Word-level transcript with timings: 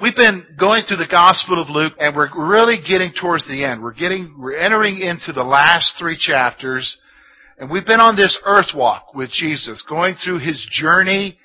We've 0.00 0.14
been 0.14 0.46
going 0.56 0.84
through 0.86 0.98
the 0.98 1.08
Gospel 1.10 1.60
of 1.60 1.70
Luke, 1.70 1.94
and 1.98 2.14
we're 2.14 2.30
really 2.32 2.76
getting 2.88 3.12
towards 3.20 3.44
the 3.48 3.64
end. 3.64 3.82
We're 3.82 3.94
getting, 3.94 4.32
we're 4.38 4.56
entering 4.56 5.00
into 5.00 5.32
the 5.32 5.42
last 5.42 5.96
three 5.98 6.16
chapters, 6.16 7.00
and 7.58 7.68
we've 7.68 7.84
been 7.84 7.98
on 7.98 8.14
this 8.14 8.38
earth 8.44 8.68
walk 8.76 9.12
with 9.12 9.32
Jesus, 9.32 9.82
going 9.88 10.14
through 10.14 10.38
His 10.38 10.64
journey, 10.70 11.36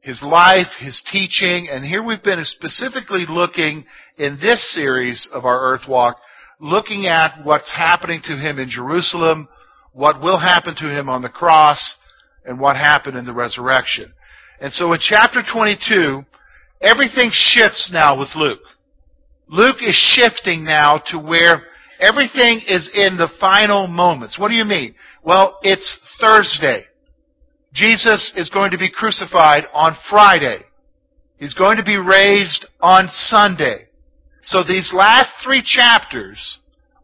His 0.00 0.20
life, 0.20 0.66
His 0.80 1.00
teaching, 1.12 1.68
and 1.70 1.84
here 1.84 2.02
we've 2.02 2.24
been 2.24 2.42
specifically 2.42 3.24
looking 3.28 3.84
in 4.18 4.36
this 4.42 4.74
series 4.74 5.28
of 5.32 5.44
our 5.44 5.72
earth 5.72 5.88
walk, 5.88 6.16
looking 6.58 7.06
at 7.06 7.44
what's 7.44 7.70
happening 7.70 8.20
to 8.24 8.36
Him 8.36 8.58
in 8.58 8.68
Jerusalem, 8.68 9.48
what 9.92 10.20
will 10.20 10.40
happen 10.40 10.74
to 10.74 10.90
Him 10.90 11.08
on 11.08 11.22
the 11.22 11.28
cross, 11.28 11.98
and 12.44 12.58
what 12.58 12.74
happened 12.74 13.16
in 13.16 13.26
the 13.26 13.32
resurrection. 13.32 14.12
And 14.60 14.72
so 14.72 14.92
in 14.92 14.98
chapter 15.00 15.44
22, 15.52 16.24
Everything 16.82 17.30
shifts 17.32 17.90
now 17.92 18.18
with 18.18 18.28
Luke. 18.34 18.60
Luke 19.48 19.76
is 19.80 19.94
shifting 19.94 20.64
now 20.64 20.98
to 21.06 21.18
where 21.18 21.62
everything 22.00 22.60
is 22.66 22.90
in 22.94 23.16
the 23.16 23.28
final 23.38 23.86
moments. 23.86 24.38
What 24.38 24.48
do 24.48 24.54
you 24.54 24.64
mean? 24.64 24.94
Well, 25.22 25.58
it's 25.62 25.98
Thursday. 26.20 26.84
Jesus 27.72 28.32
is 28.36 28.50
going 28.50 28.72
to 28.72 28.78
be 28.78 28.90
crucified 28.90 29.64
on 29.72 29.96
Friday. 30.10 30.62
He's 31.38 31.54
going 31.54 31.76
to 31.76 31.84
be 31.84 31.96
raised 31.96 32.66
on 32.80 33.08
Sunday. 33.08 33.86
So 34.42 34.62
these 34.62 34.92
last 34.92 35.32
three 35.44 35.62
chapters 35.64 36.58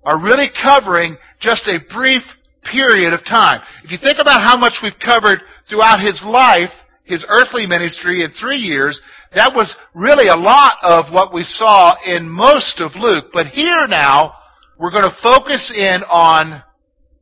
are 0.04 0.20
really 0.20 0.48
covering 0.62 1.16
just 1.40 1.68
a 1.68 1.78
brief 1.92 2.22
period 2.70 3.12
of 3.12 3.24
time. 3.24 3.60
If 3.84 3.92
you 3.92 3.98
think 3.98 4.18
about 4.18 4.42
how 4.42 4.56
much 4.56 4.74
we've 4.82 4.98
covered 4.98 5.40
throughout 5.68 6.00
his 6.00 6.22
life, 6.24 6.70
his 7.08 7.24
earthly 7.28 7.66
ministry 7.66 8.22
in 8.22 8.30
three 8.32 8.58
years, 8.58 9.00
that 9.34 9.52
was 9.54 9.74
really 9.94 10.28
a 10.28 10.36
lot 10.36 10.74
of 10.82 11.12
what 11.12 11.32
we 11.32 11.42
saw 11.42 11.94
in 12.04 12.28
most 12.28 12.80
of 12.80 12.92
Luke. 12.94 13.30
But 13.32 13.46
here 13.46 13.86
now, 13.88 14.34
we're 14.78 14.92
going 14.92 15.08
to 15.08 15.22
focus 15.22 15.72
in 15.74 16.02
on 16.04 16.62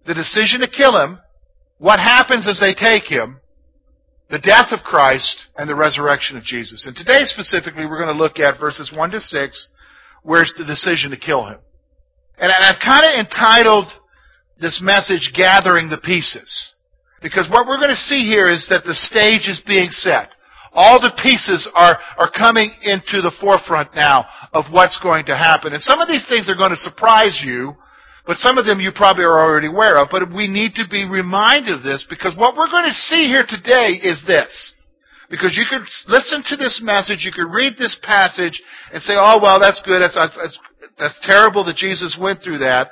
the 0.06 0.14
decision 0.14 0.60
to 0.60 0.68
kill 0.68 1.00
him, 1.00 1.18
what 1.78 2.00
happens 2.00 2.48
as 2.48 2.60
they 2.60 2.74
take 2.74 3.04
him, 3.04 3.40
the 4.28 4.38
death 4.38 4.72
of 4.72 4.80
Christ, 4.80 5.46
and 5.56 5.70
the 5.70 5.74
resurrection 5.74 6.36
of 6.36 6.42
Jesus. 6.42 6.84
And 6.86 6.96
today 6.96 7.24
specifically, 7.24 7.86
we're 7.86 8.02
going 8.02 8.14
to 8.14 8.22
look 8.22 8.38
at 8.38 8.58
verses 8.58 8.92
1 8.94 9.10
to 9.12 9.20
6, 9.20 9.68
where's 10.22 10.52
the 10.58 10.64
decision 10.64 11.10
to 11.12 11.16
kill 11.16 11.46
him. 11.46 11.58
And 12.38 12.52
I've 12.52 12.80
kind 12.84 13.04
of 13.04 13.18
entitled 13.18 13.86
this 14.60 14.80
message, 14.82 15.32
Gathering 15.34 15.90
the 15.90 15.98
Pieces. 15.98 16.74
Because 17.22 17.48
what 17.50 17.66
we're 17.66 17.78
going 17.78 17.94
to 17.94 18.06
see 18.08 18.26
here 18.28 18.50
is 18.50 18.66
that 18.68 18.84
the 18.84 18.94
stage 18.94 19.48
is 19.48 19.62
being 19.66 19.88
set. 19.90 20.34
All 20.72 21.00
the 21.00 21.16
pieces 21.22 21.68
are, 21.74 21.96
are 22.18 22.30
coming 22.30 22.70
into 22.82 23.24
the 23.24 23.32
forefront 23.40 23.94
now 23.94 24.26
of 24.52 24.66
what's 24.70 25.00
going 25.00 25.24
to 25.26 25.36
happen. 25.36 25.72
And 25.72 25.82
some 25.82 26.00
of 26.00 26.08
these 26.08 26.24
things 26.28 26.50
are 26.50 26.58
going 26.58 26.76
to 26.76 26.84
surprise 26.84 27.40
you, 27.42 27.74
but 28.26 28.36
some 28.36 28.58
of 28.58 28.66
them 28.66 28.80
you 28.80 28.92
probably 28.92 29.24
are 29.24 29.40
already 29.40 29.68
aware 29.68 29.96
of. 29.96 30.08
But 30.10 30.28
we 30.28 30.48
need 30.48 30.74
to 30.76 30.84
be 30.84 31.08
reminded 31.08 31.80
of 31.80 31.82
this 31.82 32.04
because 32.04 32.36
what 32.36 32.56
we're 32.56 32.70
going 32.70 32.84
to 32.84 33.02
see 33.08 33.24
here 33.24 33.46
today 33.48 33.96
is 34.04 34.22
this. 34.26 34.74
Because 35.30 35.56
you 35.56 35.64
could 35.64 35.82
listen 36.06 36.44
to 36.52 36.56
this 36.56 36.78
message, 36.84 37.24
you 37.24 37.32
could 37.32 37.50
read 37.50 37.74
this 37.78 37.96
passage 38.02 38.60
and 38.92 39.02
say, 39.02 39.14
oh, 39.16 39.40
well, 39.42 39.58
that's 39.58 39.82
good, 39.82 40.02
that's, 40.02 40.14
that's, 40.14 40.58
that's 40.98 41.18
terrible 41.24 41.64
that 41.64 41.76
Jesus 41.76 42.18
went 42.20 42.42
through 42.42 42.58
that. 42.58 42.90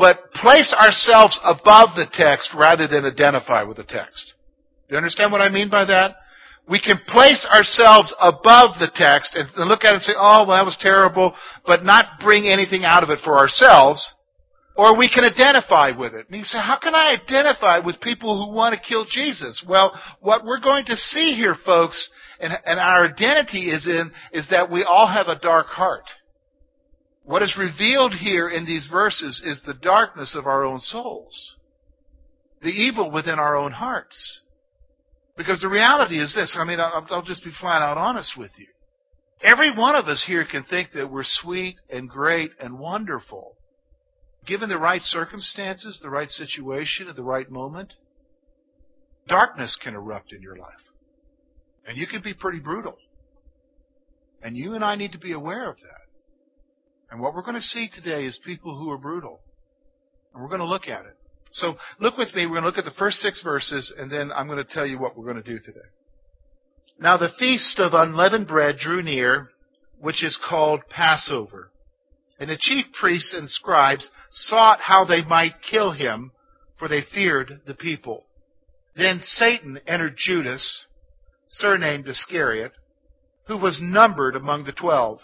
But 0.00 0.32
place 0.32 0.74
ourselves 0.74 1.38
above 1.44 1.90
the 1.94 2.06
text 2.10 2.50
rather 2.56 2.88
than 2.88 3.04
identify 3.04 3.62
with 3.62 3.76
the 3.76 3.84
text. 3.84 4.34
Do 4.88 4.94
you 4.94 4.96
understand 4.96 5.30
what 5.30 5.42
I 5.42 5.50
mean 5.50 5.70
by 5.70 5.84
that? 5.84 6.16
we 6.70 6.80
can 6.80 7.00
place 7.08 7.44
ourselves 7.52 8.14
above 8.20 8.78
the 8.78 8.90
text 8.94 9.34
and 9.34 9.68
look 9.68 9.84
at 9.84 9.90
it 9.90 9.94
and 9.94 10.02
say, 10.02 10.12
oh, 10.16 10.46
well, 10.46 10.56
that 10.56 10.64
was 10.64 10.78
terrible, 10.80 11.34
but 11.66 11.84
not 11.84 12.20
bring 12.20 12.46
anything 12.46 12.84
out 12.84 13.02
of 13.02 13.10
it 13.10 13.18
for 13.24 13.36
ourselves. 13.36 14.08
Or 14.76 14.96
we 14.96 15.08
can 15.08 15.24
identify 15.24 15.90
with 15.90 16.14
it. 16.14 16.26
And 16.28 16.38
you 16.38 16.44
say, 16.44 16.58
how 16.58 16.78
can 16.80 16.94
I 16.94 17.18
identify 17.20 17.80
with 17.80 18.00
people 18.00 18.46
who 18.46 18.54
want 18.54 18.74
to 18.74 18.88
kill 18.88 19.04
Jesus? 19.04 19.64
Well, 19.68 19.98
what 20.20 20.44
we're 20.44 20.60
going 20.60 20.84
to 20.86 20.96
see 20.96 21.34
here, 21.34 21.56
folks, 21.66 22.08
and, 22.38 22.52
and 22.64 22.78
our 22.78 23.04
identity 23.04 23.70
is 23.70 23.88
in, 23.88 24.12
is 24.32 24.46
that 24.50 24.70
we 24.70 24.84
all 24.84 25.08
have 25.08 25.26
a 25.26 25.40
dark 25.40 25.66
heart. 25.66 26.04
What 27.30 27.44
is 27.44 27.56
revealed 27.56 28.12
here 28.14 28.48
in 28.48 28.66
these 28.66 28.88
verses 28.90 29.40
is 29.44 29.60
the 29.64 29.74
darkness 29.74 30.34
of 30.36 30.48
our 30.48 30.64
own 30.64 30.80
souls. 30.80 31.58
The 32.60 32.70
evil 32.70 33.12
within 33.12 33.38
our 33.38 33.54
own 33.54 33.70
hearts. 33.70 34.40
Because 35.36 35.60
the 35.60 35.68
reality 35.68 36.20
is 36.20 36.34
this 36.34 36.56
I 36.58 36.64
mean, 36.64 36.80
I'll, 36.80 37.06
I'll 37.08 37.22
just 37.22 37.44
be 37.44 37.52
flat 37.60 37.82
out 37.82 37.96
honest 37.96 38.32
with 38.36 38.50
you. 38.58 38.66
Every 39.44 39.70
one 39.70 39.94
of 39.94 40.06
us 40.06 40.24
here 40.26 40.44
can 40.44 40.64
think 40.64 40.88
that 40.94 41.08
we're 41.08 41.22
sweet 41.22 41.76
and 41.88 42.10
great 42.10 42.50
and 42.60 42.80
wonderful. 42.80 43.54
Given 44.44 44.68
the 44.68 44.78
right 44.78 45.00
circumstances, 45.00 46.00
the 46.02 46.10
right 46.10 46.30
situation, 46.30 47.06
at 47.06 47.14
the 47.14 47.22
right 47.22 47.48
moment, 47.48 47.92
darkness 49.28 49.78
can 49.80 49.94
erupt 49.94 50.32
in 50.32 50.42
your 50.42 50.56
life. 50.56 50.72
And 51.86 51.96
you 51.96 52.08
can 52.08 52.22
be 52.22 52.34
pretty 52.34 52.58
brutal. 52.58 52.96
And 54.42 54.56
you 54.56 54.74
and 54.74 54.82
I 54.82 54.96
need 54.96 55.12
to 55.12 55.18
be 55.18 55.30
aware 55.30 55.70
of 55.70 55.76
that. 55.76 55.99
And 57.10 57.20
what 57.20 57.34
we're 57.34 57.42
going 57.42 57.56
to 57.56 57.60
see 57.60 57.88
today 57.92 58.24
is 58.24 58.38
people 58.44 58.78
who 58.78 58.90
are 58.90 58.98
brutal. 58.98 59.40
And 60.32 60.42
we're 60.42 60.48
going 60.48 60.60
to 60.60 60.66
look 60.66 60.86
at 60.86 61.06
it. 61.06 61.16
So 61.52 61.74
look 61.98 62.16
with 62.16 62.32
me. 62.34 62.46
We're 62.46 62.60
going 62.60 62.62
to 62.62 62.68
look 62.68 62.78
at 62.78 62.84
the 62.84 62.92
first 62.98 63.18
six 63.18 63.42
verses, 63.42 63.92
and 63.98 64.10
then 64.10 64.30
I'm 64.32 64.46
going 64.46 64.64
to 64.64 64.72
tell 64.72 64.86
you 64.86 65.00
what 65.00 65.16
we're 65.16 65.24
going 65.24 65.42
to 65.42 65.50
do 65.50 65.58
today. 65.58 65.80
Now 67.00 67.16
the 67.16 67.30
feast 67.38 67.78
of 67.80 67.92
unleavened 67.94 68.46
bread 68.46 68.76
drew 68.78 69.02
near, 69.02 69.48
which 69.98 70.22
is 70.22 70.38
called 70.48 70.80
Passover. 70.88 71.72
And 72.38 72.48
the 72.48 72.58
chief 72.58 72.86
priests 72.98 73.34
and 73.36 73.50
scribes 73.50 74.10
sought 74.30 74.80
how 74.80 75.04
they 75.04 75.22
might 75.22 75.54
kill 75.68 75.92
him, 75.92 76.30
for 76.78 76.88
they 76.88 77.02
feared 77.12 77.60
the 77.66 77.74
people. 77.74 78.24
Then 78.96 79.20
Satan 79.22 79.78
entered 79.86 80.14
Judas, 80.16 80.86
surnamed 81.48 82.08
Iscariot, 82.08 82.72
who 83.46 83.58
was 83.58 83.80
numbered 83.82 84.36
among 84.36 84.64
the 84.64 84.72
twelve. 84.72 85.18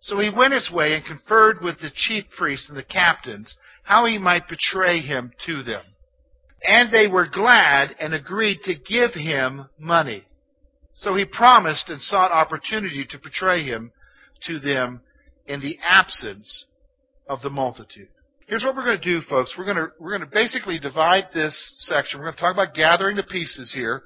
So 0.00 0.18
he 0.18 0.30
went 0.30 0.52
his 0.52 0.70
way 0.72 0.94
and 0.94 1.04
conferred 1.04 1.62
with 1.62 1.78
the 1.80 1.90
chief 1.94 2.24
priests 2.36 2.68
and 2.68 2.78
the 2.78 2.82
captains 2.82 3.56
how 3.82 4.06
he 4.06 4.18
might 4.18 4.48
betray 4.48 5.00
him 5.00 5.32
to 5.46 5.62
them. 5.62 5.82
And 6.62 6.92
they 6.92 7.06
were 7.06 7.28
glad 7.28 7.94
and 8.00 8.14
agreed 8.14 8.60
to 8.64 8.74
give 8.74 9.12
him 9.14 9.68
money. 9.78 10.24
So 10.92 11.14
he 11.14 11.24
promised 11.24 11.88
and 11.88 12.00
sought 12.00 12.32
opportunity 12.32 13.06
to 13.10 13.18
betray 13.18 13.64
him 13.64 13.92
to 14.46 14.58
them 14.58 15.02
in 15.46 15.60
the 15.60 15.78
absence 15.86 16.66
of 17.28 17.42
the 17.42 17.50
multitude. 17.50 18.08
Here's 18.46 18.64
what 18.64 18.76
we're 18.76 18.84
going 18.84 19.00
to 19.00 19.04
do, 19.04 19.20
folks. 19.28 19.54
We're 19.58 19.64
going 19.64 19.76
to, 19.76 19.88
we're 19.98 20.16
going 20.16 20.28
to 20.28 20.34
basically 20.34 20.78
divide 20.78 21.26
this 21.34 21.54
section. 21.86 22.18
We're 22.18 22.26
going 22.26 22.36
to 22.36 22.40
talk 22.40 22.54
about 22.54 22.74
gathering 22.74 23.16
the 23.16 23.24
pieces 23.24 23.72
here. 23.74 24.02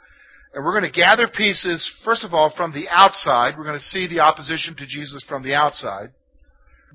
And 0.52 0.64
we're 0.64 0.78
going 0.78 0.90
to 0.90 0.96
gather 0.96 1.28
pieces, 1.28 1.88
first 2.04 2.24
of 2.24 2.34
all, 2.34 2.52
from 2.56 2.72
the 2.72 2.88
outside. 2.88 3.54
We're 3.56 3.64
going 3.64 3.78
to 3.78 3.84
see 3.84 4.08
the 4.08 4.20
opposition 4.20 4.74
to 4.76 4.86
Jesus 4.86 5.24
from 5.28 5.42
the 5.44 5.54
outside. 5.54 6.08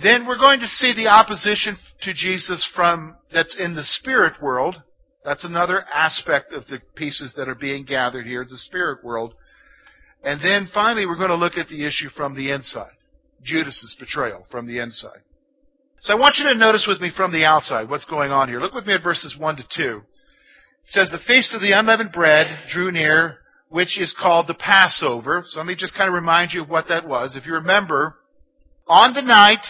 Then 0.01 0.27
we're 0.27 0.37
going 0.37 0.59
to 0.59 0.67
see 0.67 0.93
the 0.93 1.07
opposition 1.07 1.77
to 2.01 2.13
Jesus 2.13 2.69
from 2.75 3.15
that's 3.31 3.55
in 3.57 3.75
the 3.75 3.83
spirit 3.83 4.41
world. 4.41 4.75
That's 5.23 5.45
another 5.45 5.85
aspect 5.91 6.51
of 6.51 6.67
the 6.67 6.79
pieces 6.95 7.33
that 7.37 7.47
are 7.47 7.55
being 7.55 7.85
gathered 7.85 8.27
here, 8.27 8.45
the 8.47 8.57
spirit 8.57 9.03
world. 9.03 9.33
And 10.23 10.41
then 10.41 10.69
finally 10.73 11.05
we're 11.05 11.17
going 11.17 11.29
to 11.29 11.35
look 11.35 11.57
at 11.57 11.69
the 11.69 11.85
issue 11.85 12.09
from 12.15 12.35
the 12.35 12.51
inside. 12.51 12.91
Judas's 13.43 13.95
betrayal 13.99 14.45
from 14.51 14.67
the 14.67 14.79
inside. 14.79 15.19
So 15.99 16.13
I 16.13 16.19
want 16.19 16.35
you 16.37 16.43
to 16.45 16.55
notice 16.55 16.85
with 16.87 16.99
me 16.99 17.11
from 17.15 17.31
the 17.31 17.45
outside 17.45 17.89
what's 17.89 18.05
going 18.05 18.31
on 18.31 18.49
here. 18.49 18.59
Look 18.59 18.73
with 18.73 18.85
me 18.85 18.93
at 18.93 19.03
verses 19.03 19.35
1 19.39 19.55
to 19.57 19.63
2. 19.75 19.97
It 19.97 20.03
says, 20.87 21.09
The 21.09 21.19
feast 21.25 21.53
of 21.53 21.61
the 21.61 21.71
unleavened 21.71 22.11
bread 22.11 22.47
drew 22.69 22.91
near, 22.91 23.39
which 23.75 23.99
is 23.99 24.15
called 24.17 24.47
the 24.47 24.53
Passover. 24.53 25.43
So 25.45 25.59
let 25.59 25.67
me 25.67 25.75
just 25.75 25.93
kind 25.95 26.07
of 26.07 26.13
remind 26.13 26.53
you 26.53 26.63
of 26.63 26.69
what 26.69 26.87
that 26.87 27.05
was. 27.05 27.35
If 27.35 27.45
you 27.45 27.55
remember, 27.55 28.15
on 28.87 29.13
the 29.13 29.21
night 29.21 29.65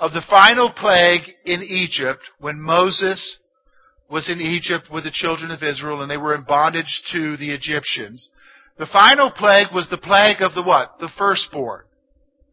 of 0.00 0.10
the 0.10 0.24
final 0.28 0.72
plague 0.76 1.22
in 1.44 1.62
Egypt, 1.62 2.18
when 2.40 2.60
Moses 2.60 3.38
was 4.10 4.28
in 4.28 4.40
Egypt 4.40 4.86
with 4.92 5.04
the 5.04 5.12
children 5.12 5.52
of 5.52 5.62
Israel 5.62 6.02
and 6.02 6.10
they 6.10 6.16
were 6.16 6.34
in 6.34 6.42
bondage 6.48 7.04
to 7.12 7.36
the 7.36 7.52
Egyptians, 7.52 8.28
the 8.76 8.88
final 8.92 9.30
plague 9.30 9.68
was 9.72 9.88
the 9.88 9.98
plague 9.98 10.42
of 10.42 10.56
the 10.56 10.64
what? 10.64 10.98
The 10.98 11.10
firstborn. 11.16 11.84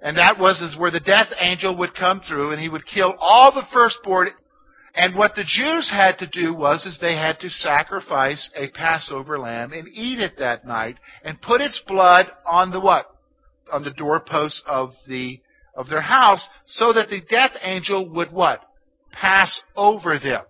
And 0.02 0.16
that 0.18 0.38
was 0.38 0.62
is 0.62 0.78
where 0.78 0.92
the 0.92 1.00
death 1.00 1.34
angel 1.40 1.76
would 1.80 1.96
come 1.96 2.22
through 2.22 2.52
and 2.52 2.62
he 2.62 2.70
would 2.70 2.86
kill 2.86 3.16
all 3.20 3.52
the 3.52 3.66
firstborn 3.74 4.28
And 4.96 5.16
what 5.16 5.36
the 5.36 5.44
Jews 5.44 5.92
had 5.92 6.18
to 6.20 6.28
do 6.28 6.54
was 6.54 6.86
is 6.86 6.98
they 7.00 7.16
had 7.16 7.40
to 7.40 7.50
sacrifice 7.50 8.50
a 8.56 8.70
Passover 8.70 9.38
lamb 9.38 9.74
and 9.74 9.88
eat 9.90 10.20
it 10.20 10.38
that 10.40 10.66
night 10.66 10.96
and 11.24 11.42
put 11.42 11.62
its 11.62 11.82
blood 11.86 12.28
on 12.46 12.72
the 12.72 12.80
what? 12.80 13.08
On 13.72 13.84
the 13.84 13.92
doorposts 13.92 14.62
of 14.66 14.92
the 15.08 15.42
of 15.76 15.90
their 15.90 16.02
house 16.02 16.48
so 16.64 16.94
that 16.94 17.10
the 17.10 17.22
death 17.30 17.52
angel 17.62 18.08
would 18.14 18.32
what? 18.32 18.62
Pass 19.12 19.62
over 19.76 20.18
them. 20.18 20.44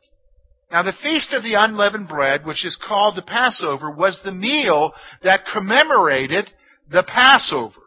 Now 0.72 0.84
the 0.84 0.94
feast 1.02 1.34
of 1.34 1.42
the 1.42 1.56
unleavened 1.56 2.08
bread, 2.08 2.46
which 2.46 2.66
is 2.66 2.78
called 2.88 3.16
the 3.16 3.24
Passover, 3.24 3.90
was 3.90 4.22
the 4.24 4.32
meal 4.32 4.94
that 5.24 5.46
commemorated 5.52 6.52
the 6.92 7.04
Passover 7.08 7.82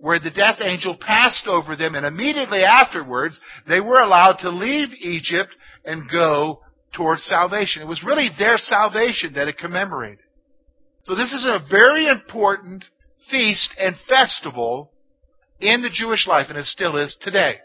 where 0.00 0.18
the 0.18 0.30
death 0.30 0.58
angel 0.60 0.96
passed 0.98 1.46
over 1.46 1.76
them, 1.76 1.94
and 1.94 2.06
immediately 2.06 2.62
afterwards, 2.64 3.38
they 3.68 3.80
were 3.80 4.00
allowed 4.00 4.38
to 4.40 4.50
leave 4.50 4.88
Egypt 5.00 5.54
and 5.84 6.10
go 6.10 6.60
towards 6.94 7.22
salvation. 7.24 7.82
It 7.82 7.88
was 7.88 8.02
really 8.02 8.28
their 8.38 8.56
salvation 8.56 9.34
that 9.34 9.48
it 9.48 9.58
commemorated. 9.58 10.24
So 11.02 11.14
this 11.14 11.32
is 11.32 11.46
a 11.46 11.64
very 11.70 12.06
important 12.08 12.84
feast 13.30 13.74
and 13.78 13.94
festival 14.08 14.92
in 15.60 15.82
the 15.82 15.90
Jewish 15.92 16.26
life, 16.26 16.46
and 16.48 16.58
it 16.58 16.64
still 16.64 16.96
is 16.96 17.16
today. 17.20 17.56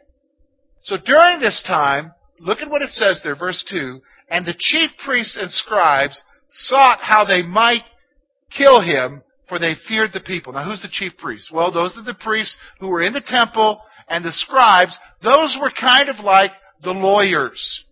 So 0.82 0.98
during 1.04 1.40
this 1.40 1.64
time, 1.66 2.12
look 2.40 2.60
at 2.60 2.70
what 2.70 2.82
it 2.82 2.92
says 2.92 3.22
there, 3.24 3.36
verse 3.36 3.64
2, 3.70 4.02
and 4.30 4.46
the 4.46 4.56
chief 4.58 4.92
priests 5.04 5.38
and 5.40 5.50
scribes 5.50 6.22
sought 6.50 7.00
how 7.02 7.26
they 7.26 7.42
might 7.42 7.84
kill 8.56 8.82
him, 8.82 9.22
for 9.48 9.60
they 9.60 9.74
feared 9.88 10.12
the 10.14 10.22
people. 10.22 10.54
Now, 10.54 10.64
who's 10.64 10.82
the 10.82 10.90
chief 10.92 11.18
priests? 11.18 11.52
Well, 11.52 11.72
those 11.72 11.96
are 11.98 12.04
the 12.04 12.18
priests 12.20 12.56
who 12.80 12.90
were 12.90 13.02
in 13.02 13.14
the 13.14 13.24
temple, 13.26 13.82
and 14.10 14.24
the 14.24 14.32
scribes, 14.32 14.98
those 15.24 15.58
were 15.62 15.72
kind 15.72 16.10
of 16.10 16.24
like 16.24 16.52
the 16.84 16.92
lawyers. 16.92 17.84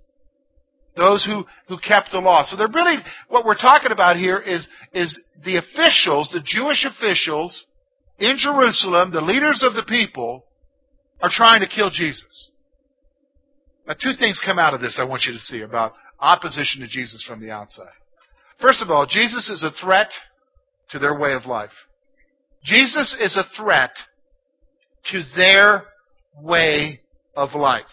Those 0.95 1.25
who, 1.25 1.44
who 1.67 1.79
kept 1.79 2.11
the 2.11 2.19
law. 2.19 2.44
So 2.45 2.55
they're 2.55 2.67
really, 2.67 2.97
what 3.27 3.45
we're 3.45 3.55
talking 3.55 3.91
about 3.91 4.17
here 4.17 4.39
is, 4.39 4.67
is 4.94 5.19
the 5.44 5.57
officials, 5.57 6.29
the 6.31 6.44
Jewish 6.45 6.85
officials 6.85 7.65
in 8.19 8.38
Jerusalem, 8.38 9.11
the 9.11 9.21
leaders 9.21 9.63
of 9.67 9.73
the 9.73 9.85
people, 9.88 10.45
are 11.21 11.31
trying 11.31 11.61
to 11.61 11.67
kill 11.67 11.89
Jesus. 11.89 12.49
Now, 13.88 13.95
two 14.01 14.13
things 14.17 14.39
come 14.44 14.59
out 14.59 14.73
of 14.73 14.81
this 14.81 14.97
I 14.99 15.03
want 15.03 15.23
you 15.23 15.33
to 15.33 15.39
see 15.39 15.61
about 15.61 15.94
opposition 16.19 16.81
to 16.81 16.88
Jesus 16.88 17.25
from 17.27 17.41
the 17.41 17.51
outside. 17.51 17.88
First 18.61 18.81
of 18.81 18.89
all, 18.89 19.06
Jesus 19.06 19.49
is 19.49 19.63
a 19.63 19.71
threat 19.83 20.09
to 20.94 21.00
their 21.00 21.18
way 21.18 21.34
of 21.34 21.45
life. 21.45 21.72
Jesus 22.63 23.16
is 23.19 23.36
a 23.36 23.62
threat 23.62 23.92
to 25.12 25.22
their 25.36 25.84
way 26.42 27.01
of 27.36 27.54
life. 27.54 27.84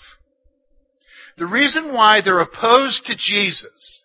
The 1.37 1.47
reason 1.47 1.93
why 1.93 2.20
they're 2.23 2.41
opposed 2.41 3.05
to 3.06 3.17
Jesus 3.17 4.05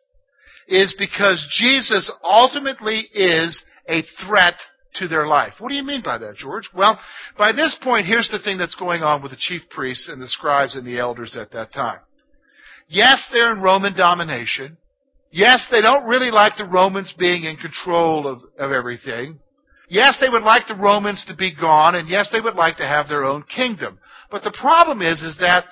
is 0.67 0.95
because 0.97 1.45
Jesus 1.59 2.11
ultimately 2.23 3.03
is 3.13 3.61
a 3.87 4.01
threat 4.25 4.55
to 4.95 5.07
their 5.07 5.27
life. 5.27 5.53
What 5.59 5.69
do 5.69 5.75
you 5.75 5.83
mean 5.83 6.01
by 6.01 6.17
that, 6.17 6.35
George? 6.35 6.69
Well, 6.73 6.97
by 7.37 7.51
this 7.51 7.77
point, 7.83 8.07
here's 8.07 8.29
the 8.29 8.39
thing 8.39 8.57
that's 8.57 8.75
going 8.75 9.03
on 9.03 9.21
with 9.21 9.31
the 9.31 9.37
chief 9.37 9.61
priests 9.69 10.09
and 10.09 10.21
the 10.21 10.27
scribes 10.27 10.75
and 10.75 10.87
the 10.87 10.97
elders 10.97 11.37
at 11.39 11.51
that 11.51 11.73
time. 11.73 11.99
Yes, 12.87 13.21
they're 13.31 13.51
in 13.51 13.61
Roman 13.61 13.95
domination. 13.95 14.77
Yes, 15.35 15.67
they 15.69 15.81
don't 15.81 16.07
really 16.07 16.31
like 16.31 16.53
the 16.57 16.63
Romans 16.63 17.13
being 17.19 17.43
in 17.43 17.57
control 17.57 18.25
of, 18.25 18.39
of 18.57 18.71
everything. 18.71 19.37
Yes, 19.89 20.17
they 20.21 20.29
would 20.29 20.43
like 20.43 20.65
the 20.65 20.75
Romans 20.75 21.25
to 21.27 21.35
be 21.35 21.53
gone, 21.53 21.95
and 21.95 22.07
yes, 22.07 22.29
they 22.31 22.39
would 22.39 22.55
like 22.55 22.77
to 22.77 22.87
have 22.87 23.09
their 23.09 23.25
own 23.25 23.43
kingdom. 23.43 23.99
But 24.31 24.43
the 24.43 24.55
problem 24.57 25.01
is, 25.01 25.21
is 25.21 25.35
that 25.41 25.65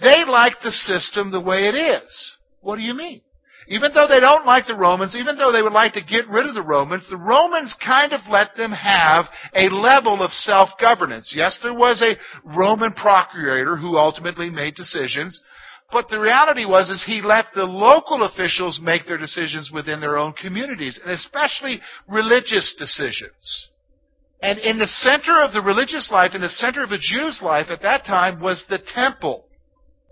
they 0.00 0.24
like 0.26 0.54
the 0.64 0.70
system 0.70 1.30
the 1.30 1.42
way 1.42 1.68
it 1.68 1.74
is. 1.74 2.36
What 2.62 2.76
do 2.76 2.82
you 2.82 2.94
mean? 2.94 3.20
Even 3.68 3.92
though 3.92 4.08
they 4.08 4.18
don't 4.18 4.46
like 4.46 4.66
the 4.66 4.74
Romans, 4.74 5.14
even 5.14 5.36
though 5.36 5.52
they 5.52 5.60
would 5.60 5.74
like 5.74 5.92
to 5.92 6.02
get 6.02 6.26
rid 6.30 6.46
of 6.46 6.54
the 6.54 6.62
Romans, 6.62 7.06
the 7.10 7.18
Romans 7.18 7.76
kind 7.84 8.14
of 8.14 8.20
let 8.30 8.56
them 8.56 8.72
have 8.72 9.26
a 9.54 9.68
level 9.68 10.22
of 10.22 10.32
self-governance. 10.32 11.34
Yes, 11.36 11.58
there 11.62 11.74
was 11.74 12.00
a 12.00 12.16
Roman 12.56 12.94
procurator 12.94 13.76
who 13.76 13.98
ultimately 13.98 14.48
made 14.48 14.74
decisions, 14.74 15.38
but 15.92 16.08
the 16.08 16.18
reality 16.18 16.64
was 16.64 16.90
is 16.90 17.04
he 17.04 17.20
let 17.22 17.46
the 17.54 17.64
local 17.64 18.24
officials 18.24 18.80
make 18.82 19.06
their 19.06 19.18
decisions 19.18 19.70
within 19.70 20.00
their 20.00 20.16
own 20.16 20.32
communities, 20.32 20.98
and 21.02 21.12
especially 21.12 21.80
religious 22.08 22.74
decisions. 22.78 23.68
And 24.40 24.58
in 24.58 24.78
the 24.78 24.88
center 24.88 25.40
of 25.40 25.52
the 25.52 25.62
religious 25.62 26.10
life, 26.10 26.32
in 26.34 26.40
the 26.40 26.48
center 26.48 26.82
of 26.82 26.90
a 26.90 26.98
Jew's 26.98 27.40
life 27.42 27.66
at 27.68 27.82
that 27.82 28.04
time 28.04 28.40
was 28.40 28.64
the 28.68 28.80
temple. 28.94 29.44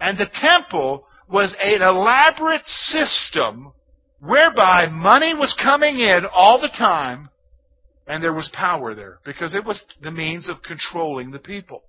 And 0.01 0.17
the 0.17 0.31
temple 0.33 1.07
was 1.29 1.55
an 1.61 1.83
elaborate 1.83 2.65
system 2.65 3.73
whereby 4.21 4.87
money 4.87 5.35
was 5.35 5.57
coming 5.61 5.99
in 5.99 6.27
all 6.33 6.61
the 6.61 6.69
time 6.69 7.31
and 8.07 8.23
there 8.23 8.33
was 8.33 8.51
power 8.53 8.95
there 8.95 9.19
because 9.25 9.55
it 9.55 9.65
was 9.65 9.83
the 10.03 10.11
means 10.11 10.49
of 10.49 10.63
controlling 10.63 11.31
the 11.31 11.39
people. 11.39 11.83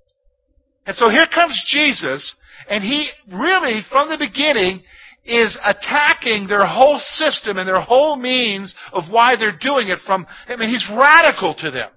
And 0.86 0.96
so 0.96 1.10
here 1.10 1.26
comes 1.34 1.62
Jesus 1.68 2.36
and 2.70 2.84
he 2.84 3.10
really, 3.32 3.82
from 3.90 4.10
the 4.10 4.18
beginning, 4.18 4.84
is 5.24 5.58
attacking 5.64 6.48
their 6.48 6.66
whole 6.66 6.98
system 6.98 7.58
and 7.58 7.68
their 7.68 7.82
whole 7.82 8.16
means 8.16 8.74
of 8.92 9.04
why 9.12 9.36
they're 9.36 9.58
doing 9.58 9.90
it 9.90 10.00
from, 10.06 10.26
I 10.48 10.56
mean, 10.56 10.70
he's 10.70 10.90
radical 10.92 11.54
to 11.60 11.70
them. 11.70 11.92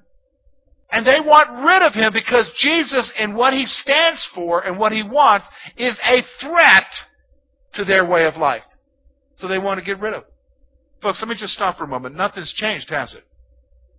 And 0.91 1.07
they 1.07 1.19
want 1.21 1.65
rid 1.65 1.83
of 1.83 1.95
him 1.95 2.13
because 2.13 2.51
Jesus 2.59 3.13
and 3.19 3.35
what 3.35 3.55
he 3.55 3.67
stands 3.67 4.29
for 4.35 4.65
and 4.65 4.79
what 4.79 4.93
he 4.93 5.03
wants 5.03 5.47
is 5.77 5.99
a 6.05 6.21
threat 6.41 6.87
to 7.75 7.85
their 7.85 8.09
way 8.09 8.27
of 8.27 8.37
life. 8.37 8.63
So 9.37 9.49
they 9.49 9.59
want 9.59 9.81
to 9.81 9.85
get 9.85 9.99
rid 10.01 10.15
of 10.15 10.25
him. 10.25 10.31
Folks, 11.03 11.21
let 11.21 11.29
me 11.29 11.35
just 11.39 11.55
stop 11.55 11.79
for 11.79 11.85
a 11.85 11.89
moment. 11.89 12.15
Nothing's 12.15 12.53
changed, 12.53 12.91
has 12.91 13.15
it? 13.15 13.25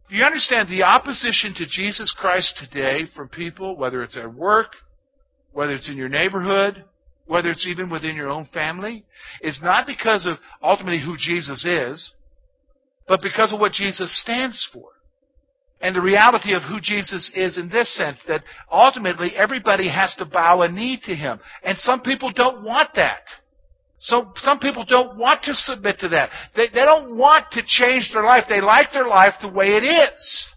Do 0.10 0.16
you 0.16 0.24
understand 0.24 0.70
the 0.70 0.84
opposition 0.84 1.54
to 1.56 1.66
Jesus 1.66 2.14
Christ 2.16 2.60
today 2.60 3.06
from 3.16 3.28
people, 3.28 3.76
whether 3.76 4.04
it's 4.04 4.18
at 4.18 4.34
work, 4.34 4.74
whether 5.52 5.74
it's 5.74 5.90
in 5.90 5.98
your 5.98 6.10
neighborhood, 6.10 6.84
whether 7.26 7.50
it's 7.50 7.66
even 7.66 7.90
within 7.90 8.16
your 8.16 8.28
own 8.28 8.46
family, 8.54 9.04
is 9.42 9.60
not 9.64 9.88
because 9.88 10.28
of 10.28 10.38
ultimately 10.62 11.02
who 11.02 11.16
Jesus 11.18 11.66
is, 11.66 12.14
but 13.08 13.22
because 13.22 13.52
of 13.52 13.60
what 13.60 13.72
Jesus 13.72 14.22
stands 14.22 14.68
for. 14.72 14.90
And 15.82 15.96
the 15.96 16.02
reality 16.02 16.54
of 16.54 16.62
who 16.64 16.80
Jesus 16.80 17.32
is 17.36 17.58
in 17.58 17.70
this 17.70 17.94
sense, 17.96 18.20
that 18.28 18.44
ultimately 18.72 19.32
everybody 19.36 19.90
has 19.90 20.14
to 20.16 20.26
bow 20.26 20.62
a 20.62 20.72
knee 20.72 21.00
to 21.06 21.16
Him. 21.16 21.40
And 21.64 21.78
some 21.80 22.02
people 22.02 22.32
don't 22.32 22.64
want 22.64 22.92
that. 22.96 23.24
So 24.06 24.32
some 24.36 24.60
people 24.60 24.86
don't 24.88 25.18
want 25.18 25.42
to 25.46 25.56
submit 25.56 25.98
to 26.00 26.10
that. 26.10 26.30
They, 26.56 26.68
they 26.72 26.86
don't 26.86 27.18
want 27.18 27.46
to 27.54 27.64
change 27.66 28.12
their 28.14 28.24
life. 28.24 28.44
They 28.48 28.62
like 28.62 28.94
their 28.94 29.08
life 29.08 29.34
the 29.42 29.50
way 29.50 29.70
it 29.70 29.84
is. 29.84 30.54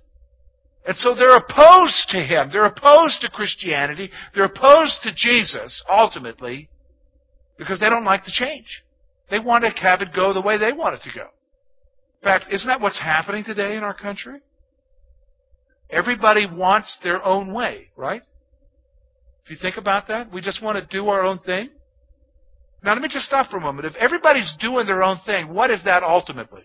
And 0.87 0.95
so 0.95 1.15
they're 1.15 1.35
opposed 1.35 2.11
to 2.11 2.19
him. 2.19 2.51
They're 2.53 2.67
opposed 2.67 3.23
to 3.23 3.31
Christianity. 3.31 4.11
They're 4.35 4.45
opposed 4.45 5.01
to 5.03 5.15
Jesus, 5.17 5.83
ultimately, 5.89 6.69
because 7.57 7.81
they 7.81 7.89
don't 7.89 8.05
like 8.05 8.27
the 8.27 8.33
change. 8.35 8.83
They 9.31 9.39
want 9.39 9.65
to 9.65 9.71
have 9.81 10.03
it 10.03 10.09
go 10.15 10.35
the 10.35 10.43
way 10.43 10.59
they 10.59 10.73
want 10.73 10.97
it 10.97 11.03
to 11.11 11.19
go. 11.19 11.25
In 11.25 12.25
fact, 12.25 12.53
isn't 12.53 12.69
that 12.69 12.83
what's 12.83 13.01
happening 13.01 13.45
today 13.45 13.77
in 13.77 13.83
our 13.83 13.95
country? 13.95 14.41
Everybody 15.89 16.47
wants 16.47 16.99
their 17.03 17.25
own 17.25 17.55
way, 17.55 17.89
right? 17.97 18.21
If 19.45 19.51
you 19.51 19.57
think 19.57 19.79
about 19.79 20.09
that, 20.09 20.31
we 20.31 20.43
just 20.43 20.63
want 20.63 20.77
to 20.79 20.87
do 20.95 21.09
our 21.09 21.25
own 21.25 21.39
thing. 21.39 21.71
Now, 22.83 22.93
let 22.93 23.03
me 23.03 23.09
just 23.09 23.27
stop 23.27 23.51
for 23.51 23.57
a 23.57 23.61
moment. 23.61 23.87
If 23.87 23.97
everybody's 23.97 24.55
doing 24.61 24.87
their 24.87 25.03
own 25.03 25.19
thing, 25.27 25.53
what 25.53 25.71
is 25.71 25.83
that 25.85 26.03
ultimately? 26.03 26.63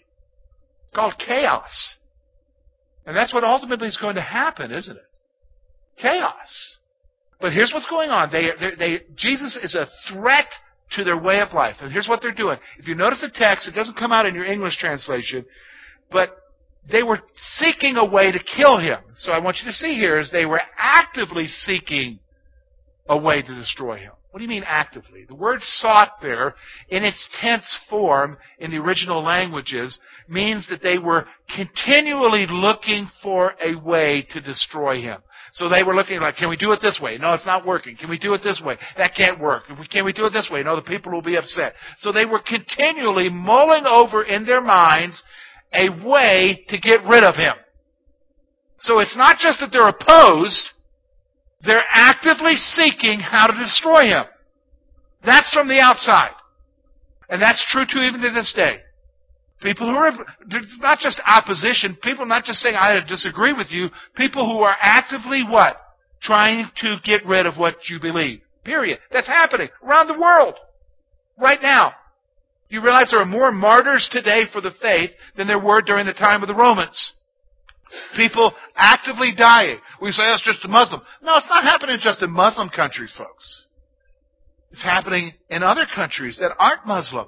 It's 0.83 0.95
called 0.95 1.15
chaos. 1.17 1.95
And 3.05 3.17
that's 3.17 3.33
what 3.33 3.43
ultimately 3.43 3.87
is 3.87 3.97
going 3.97 4.15
to 4.15 4.21
happen, 4.21 4.71
isn't 4.71 4.95
it? 4.95 5.03
Chaos. 5.97 6.77
But 7.41 7.51
here's 7.51 7.71
what's 7.73 7.89
going 7.89 8.09
on. 8.09 8.31
They, 8.31 8.49
they, 8.59 8.75
they, 8.77 9.01
Jesus 9.15 9.59
is 9.61 9.75
a 9.75 9.87
threat 10.09 10.45
to 10.95 11.03
their 11.03 11.21
way 11.21 11.41
of 11.41 11.53
life. 11.53 11.77
And 11.81 11.91
here's 11.91 12.07
what 12.07 12.21
they're 12.21 12.33
doing. 12.33 12.57
If 12.77 12.87
you 12.87 12.95
notice 12.95 13.21
the 13.21 13.31
text, 13.33 13.67
it 13.67 13.73
doesn't 13.73 13.97
come 13.97 14.11
out 14.11 14.25
in 14.25 14.35
your 14.35 14.45
English 14.45 14.77
translation, 14.77 15.45
but 16.11 16.37
they 16.89 17.03
were 17.03 17.19
seeking 17.35 17.97
a 17.97 18.05
way 18.05 18.31
to 18.31 18.39
kill 18.39 18.77
him. 18.77 18.99
So 19.17 19.31
I 19.31 19.39
want 19.39 19.57
you 19.61 19.69
to 19.69 19.73
see 19.73 19.95
here 19.95 20.19
is 20.19 20.31
they 20.31 20.45
were 20.45 20.61
actively 20.77 21.47
seeking 21.47 22.19
a 23.07 23.17
way 23.17 23.41
to 23.41 23.55
destroy 23.55 23.97
him. 23.97 24.13
What 24.33 24.39
do 24.39 24.45
you 24.45 24.49
mean 24.49 24.63
actively? 24.65 25.25
The 25.27 25.35
word 25.35 25.59
sought 25.61 26.13
there, 26.19 26.55
in 26.89 27.05
its 27.05 27.29
tense 27.39 27.77
form 27.87 28.35
in 28.57 28.71
the 28.71 28.77
original 28.77 29.21
languages, 29.21 29.99
means 30.27 30.67
that 30.71 30.81
they 30.81 30.97
were 30.97 31.27
continually 31.55 32.47
looking 32.49 33.07
for 33.21 33.53
a 33.63 33.75
way 33.79 34.25
to 34.31 34.41
destroy 34.41 34.99
him. 34.99 35.21
So 35.51 35.69
they 35.69 35.83
were 35.83 35.93
looking 35.93 36.19
like, 36.19 36.37
can 36.37 36.49
we 36.49 36.57
do 36.57 36.71
it 36.71 36.79
this 36.81 36.99
way? 36.99 37.19
No, 37.19 37.35
it's 37.35 37.45
not 37.45 37.63
working. 37.63 37.95
Can 37.95 38.09
we 38.09 38.17
do 38.17 38.33
it 38.33 38.41
this 38.43 38.59
way? 38.65 38.75
That 38.97 39.13
can't 39.15 39.39
work. 39.39 39.65
Can 39.91 40.03
we 40.03 40.13
do 40.13 40.25
it 40.25 40.31
this 40.33 40.49
way? 40.51 40.63
No, 40.63 40.75
the 40.75 40.81
people 40.81 41.11
will 41.11 41.21
be 41.21 41.35
upset. 41.35 41.75
So 41.99 42.11
they 42.11 42.25
were 42.25 42.41
continually 42.41 43.29
mulling 43.29 43.85
over 43.85 44.23
in 44.23 44.47
their 44.47 44.61
minds 44.61 45.21
a 45.73 45.89
way 46.03 46.65
to 46.69 46.79
get 46.79 47.05
rid 47.05 47.23
of 47.23 47.35
him. 47.35 47.53
So 48.79 48.97
it's 48.97 49.15
not 49.15 49.37
just 49.39 49.59
that 49.59 49.69
they're 49.71 49.89
opposed, 49.89 50.71
they're 51.65 51.83
actively 51.89 52.55
seeking 52.55 53.19
how 53.19 53.47
to 53.47 53.57
destroy 53.57 54.03
him. 54.03 54.25
That's 55.25 55.51
from 55.53 55.67
the 55.67 55.79
outside. 55.79 56.31
And 57.29 57.41
that's 57.41 57.65
true 57.71 57.85
too 57.85 57.99
even 57.99 58.21
to 58.21 58.31
this 58.31 58.53
day. 58.55 58.79
People 59.61 59.89
who 59.89 59.95
are—it's 59.95 60.77
not 60.79 60.99
just 60.99 61.21
opposition, 61.25 61.97
people 62.03 62.25
not 62.25 62.43
just 62.43 62.59
saying, 62.59 62.75
I 62.75 62.99
disagree 63.07 63.53
with 63.53 63.67
you, 63.69 63.87
people 64.15 64.45
who 64.45 64.61
are 64.63 64.75
actively 64.79 65.41
what? 65.47 65.77
Trying 66.21 66.69
to 66.81 66.97
get 67.05 67.25
rid 67.25 67.45
of 67.45 67.57
what 67.57 67.75
you 67.89 67.99
believe. 68.01 68.41
Period. 68.65 68.99
That's 69.11 69.27
happening 69.27 69.69
around 69.81 70.07
the 70.07 70.19
world. 70.19 70.55
Right 71.37 71.59
now. 71.61 71.93
You 72.69 72.81
realize 72.81 73.09
there 73.11 73.21
are 73.21 73.25
more 73.25 73.51
martyrs 73.51 74.09
today 74.11 74.43
for 74.51 74.59
the 74.59 74.73
faith 74.81 75.11
than 75.37 75.47
there 75.47 75.63
were 75.63 75.81
during 75.81 76.07
the 76.07 76.13
time 76.13 76.41
of 76.41 76.47
the 76.47 76.55
Romans. 76.55 77.13
People 78.15 78.51
actively 78.75 79.33
dying. 79.37 79.79
We 80.01 80.11
say 80.11 80.23
that's 80.23 80.43
just 80.43 80.65
a 80.65 80.67
Muslim. 80.67 81.01
No, 81.21 81.35
it's 81.35 81.47
not 81.49 81.63
happening 81.63 81.97
just 82.01 82.21
in 82.21 82.31
Muslim 82.31 82.69
countries, 82.69 83.13
folks. 83.17 83.65
It's 84.71 84.83
happening 84.83 85.33
in 85.49 85.63
other 85.63 85.85
countries 85.93 86.37
that 86.41 86.55
aren't 86.57 86.85
Muslim. 86.87 87.27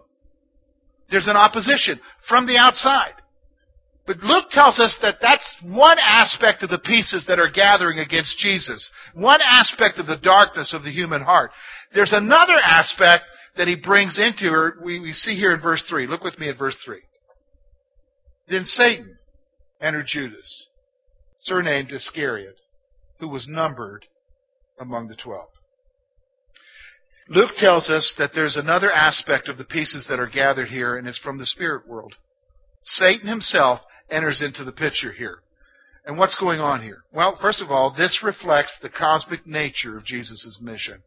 There's 1.12 1.28
an 1.28 1.36
opposition 1.36 2.00
from 2.28 2.48
the 2.48 2.58
outside. 2.58 3.14
But 4.08 4.18
Luke 4.18 4.46
tells 4.52 4.80
us 4.80 4.96
that 5.02 5.16
that's 5.22 5.56
one 5.64 5.98
aspect 6.00 6.62
of 6.62 6.70
the 6.70 6.80
pieces 6.80 7.26
that 7.28 7.40
are 7.40 7.50
gathering 7.50 8.00
against 8.00 8.38
Jesus. 8.38 8.92
One 9.14 9.40
aspect 9.42 9.98
of 9.98 10.06
the 10.06 10.18
darkness 10.18 10.74
of 10.74 10.84
the 10.84 10.92
human 10.92 11.22
heart. 11.22 11.52
There's 11.94 12.14
another 12.14 12.58
aspect 12.64 13.24
that 13.58 13.68
he 13.68 13.76
brings 13.76 14.20
into 14.20 14.52
her. 14.52 14.76
We, 14.84 15.00
we 15.00 15.14
see 15.14 15.36
here 15.36 15.54
in 15.54 15.62
verse 15.62 15.84
3. 15.90 16.08
Look 16.08 16.24
with 16.24 16.38
me 16.38 16.50
at 16.50 16.58
verse 16.58 16.78
3. 16.86 17.00
Then 18.48 18.64
Satan 18.66 19.18
entered 19.82 20.06
Judas, 20.08 20.68
surnamed 21.40 21.92
Iscariot, 21.92 22.56
who 23.20 23.28
was 23.28 23.48
numbered 23.48 24.06
among 24.80 25.08
the 25.08 25.16
twelve. 25.16 25.50
Luke 27.28 27.52
tells 27.58 27.90
us 27.90 28.14
that 28.18 28.32
there's 28.36 28.56
another 28.56 28.92
aspect 28.92 29.50
of 29.50 29.58
the 29.58 29.66
pieces 29.66 30.06
that 30.10 30.20
are 30.20 30.28
gathered 30.28 30.68
here, 30.68 30.96
and 30.96 31.08
it's 31.08 31.20
from 31.20 31.40
the 31.40 31.46
spirit 31.46 31.88
world. 31.88 32.14
Satan 32.84 33.28
himself 33.28 33.82
enters 34.12 34.42
into 34.42 34.64
the 34.64 34.72
picture 34.72 35.12
here. 35.12 35.40
And 36.06 36.20
what's 36.20 36.38
going 36.40 36.60
on 36.60 36.84
here? 36.84 37.00
Well, 37.12 37.36
first 37.42 37.62
of 37.62 37.72
all, 37.72 37.92
this 37.96 38.22
reflects 38.24 38.78
the 38.80 38.90
cosmic 38.90 39.48
nature 39.48 39.98
of 39.98 40.06
Jesus' 40.06 40.60
mission. 40.62 41.02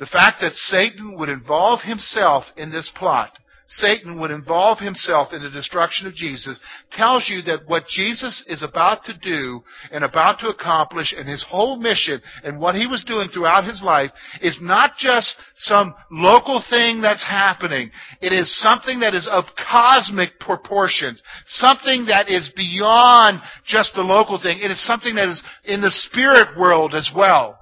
The 0.00 0.06
fact 0.06 0.40
that 0.40 0.54
Satan 0.54 1.16
would 1.16 1.28
involve 1.28 1.82
himself 1.82 2.44
in 2.56 2.72
this 2.72 2.90
plot 2.96 3.38
Satan 3.76 4.20
would 4.20 4.30
involve 4.30 4.78
himself 4.78 5.32
in 5.32 5.42
the 5.42 5.50
destruction 5.50 6.06
of 6.06 6.14
Jesus 6.14 6.60
tells 6.92 7.28
you 7.28 7.42
that 7.42 7.66
what 7.66 7.86
Jesus 7.88 8.44
is 8.46 8.62
about 8.62 9.04
to 9.04 9.14
do 9.18 9.62
and 9.90 10.04
about 10.04 10.38
to 10.40 10.48
accomplish 10.48 11.12
and 11.16 11.28
his 11.28 11.44
whole 11.48 11.76
mission 11.76 12.20
and 12.44 12.60
what 12.60 12.76
he 12.76 12.86
was 12.86 13.04
doing 13.04 13.28
throughout 13.28 13.64
his 13.64 13.82
life 13.82 14.10
is 14.40 14.58
not 14.60 14.92
just 14.96 15.36
some 15.56 15.94
local 16.10 16.62
thing 16.70 17.00
that's 17.00 17.24
happening. 17.24 17.90
It 18.20 18.32
is 18.32 18.60
something 18.60 19.00
that 19.00 19.14
is 19.14 19.28
of 19.30 19.44
cosmic 19.70 20.38
proportions. 20.38 21.22
Something 21.46 22.06
that 22.06 22.28
is 22.28 22.52
beyond 22.54 23.40
just 23.66 23.94
the 23.94 24.02
local 24.02 24.40
thing. 24.40 24.58
It 24.58 24.70
is 24.70 24.86
something 24.86 25.16
that 25.16 25.28
is 25.28 25.42
in 25.64 25.80
the 25.80 25.90
spirit 25.90 26.56
world 26.56 26.94
as 26.94 27.10
well. 27.14 27.58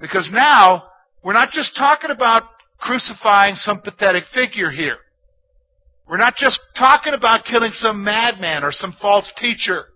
Because 0.00 0.30
now, 0.32 0.84
we're 1.24 1.32
not 1.32 1.50
just 1.50 1.76
talking 1.76 2.10
about 2.10 2.44
crucifying 2.78 3.54
some 3.54 3.80
pathetic 3.80 4.24
figure 4.32 4.70
here. 4.70 4.98
We're 6.08 6.18
not 6.18 6.36
just 6.36 6.60
talking 6.78 7.14
about 7.14 7.46
killing 7.46 7.72
some 7.72 8.04
madman 8.04 8.62
or 8.62 8.72
some 8.72 8.94
false 9.00 9.32
teacher. 9.38 9.86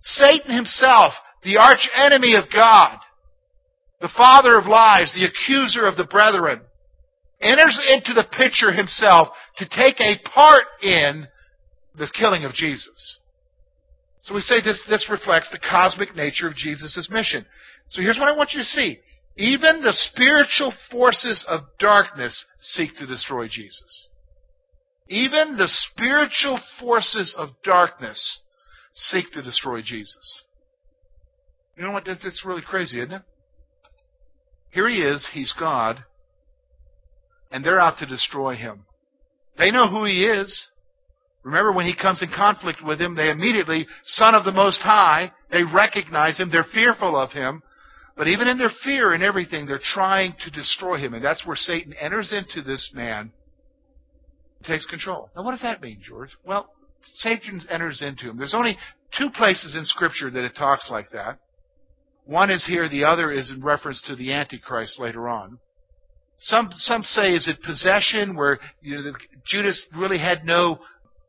Satan 0.00 0.54
himself, 0.54 1.12
the 1.42 1.58
arch 1.58 1.88
enemy 1.94 2.34
of 2.34 2.44
God, 2.52 2.98
the 4.00 4.10
father 4.16 4.58
of 4.58 4.66
lies, 4.66 5.12
the 5.14 5.24
accuser 5.24 5.86
of 5.86 5.96
the 5.96 6.04
brethren, 6.04 6.60
enters 7.40 7.80
into 7.92 8.12
the 8.12 8.26
picture 8.36 8.72
himself 8.72 9.28
to 9.58 9.68
take 9.68 10.00
a 10.00 10.18
part 10.28 10.64
in 10.82 11.28
the 11.96 12.10
killing 12.18 12.44
of 12.44 12.52
Jesus. 12.52 13.18
So 14.22 14.34
we 14.34 14.40
say 14.40 14.62
this, 14.62 14.82
this 14.88 15.08
reflects 15.10 15.50
the 15.50 15.58
cosmic 15.58 16.16
nature 16.16 16.48
of 16.48 16.56
Jesus' 16.56 17.08
mission. 17.10 17.46
So 17.90 18.02
here's 18.02 18.18
what 18.18 18.28
I 18.28 18.36
want 18.36 18.52
you 18.52 18.60
to 18.60 18.64
see. 18.64 18.98
Even 19.36 19.80
the 19.80 19.92
spiritual 19.92 20.72
forces 20.90 21.44
of 21.48 21.60
darkness 21.78 22.44
seek 22.58 22.96
to 22.96 23.06
destroy 23.06 23.48
Jesus. 23.48 24.08
Even 25.08 25.56
the 25.56 25.68
spiritual 25.68 26.58
forces 26.80 27.34
of 27.36 27.50
darkness 27.62 28.40
seek 28.94 29.30
to 29.32 29.42
destroy 29.42 29.82
Jesus. 29.82 30.44
You 31.76 31.84
know 31.84 31.90
what? 31.90 32.04
That's 32.06 32.42
really 32.44 32.62
crazy, 32.62 32.98
isn't 32.98 33.12
it? 33.12 33.22
Here 34.70 34.88
he 34.88 35.02
is, 35.02 35.28
he's 35.32 35.54
God, 35.58 36.04
and 37.52 37.64
they're 37.64 37.80
out 37.80 37.98
to 37.98 38.06
destroy 38.06 38.56
him. 38.56 38.86
They 39.56 39.70
know 39.70 39.88
who 39.88 40.04
he 40.04 40.24
is. 40.24 40.68
Remember 41.44 41.72
when 41.72 41.86
he 41.86 41.94
comes 41.94 42.22
in 42.22 42.28
conflict 42.34 42.82
with 42.82 43.00
him, 43.00 43.14
they 43.14 43.30
immediately, 43.30 43.86
Son 44.02 44.34
of 44.34 44.44
the 44.44 44.52
Most 44.52 44.80
High, 44.80 45.30
they 45.52 45.62
recognize 45.62 46.38
him, 46.38 46.50
they're 46.50 46.64
fearful 46.72 47.16
of 47.16 47.30
him. 47.30 47.62
But 48.16 48.28
even 48.28 48.48
in 48.48 48.58
their 48.58 48.72
fear 48.82 49.12
and 49.12 49.22
everything, 49.22 49.66
they're 49.66 49.80
trying 49.82 50.34
to 50.44 50.50
destroy 50.50 50.98
him. 50.98 51.14
And 51.14 51.24
that's 51.24 51.46
where 51.46 51.56
Satan 51.56 51.92
enters 52.00 52.32
into 52.32 52.62
this 52.62 52.90
man 52.94 53.32
takes 54.64 54.86
control. 54.86 55.30
Now, 55.36 55.44
what 55.44 55.52
does 55.52 55.62
that 55.62 55.82
mean, 55.82 56.00
George? 56.02 56.30
Well, 56.44 56.70
Satan 57.02 57.60
enters 57.70 58.02
into 58.02 58.28
him. 58.28 58.36
There's 58.36 58.54
only 58.54 58.78
two 59.18 59.30
places 59.30 59.74
in 59.76 59.84
Scripture 59.84 60.30
that 60.30 60.44
it 60.44 60.56
talks 60.56 60.90
like 60.90 61.10
that. 61.12 61.38
One 62.24 62.50
is 62.50 62.64
here, 62.66 62.88
the 62.88 63.04
other 63.04 63.30
is 63.30 63.50
in 63.50 63.62
reference 63.62 64.02
to 64.06 64.16
the 64.16 64.32
Antichrist 64.32 64.98
later 64.98 65.28
on. 65.28 65.58
Some 66.38 66.70
some 66.72 67.02
say 67.02 67.32
is 67.34 67.46
it 67.48 67.62
possession 67.62 68.34
where 68.34 68.58
you 68.80 68.96
know, 68.96 69.12
Judas 69.46 69.86
really 69.96 70.18
had 70.18 70.44
no 70.44 70.78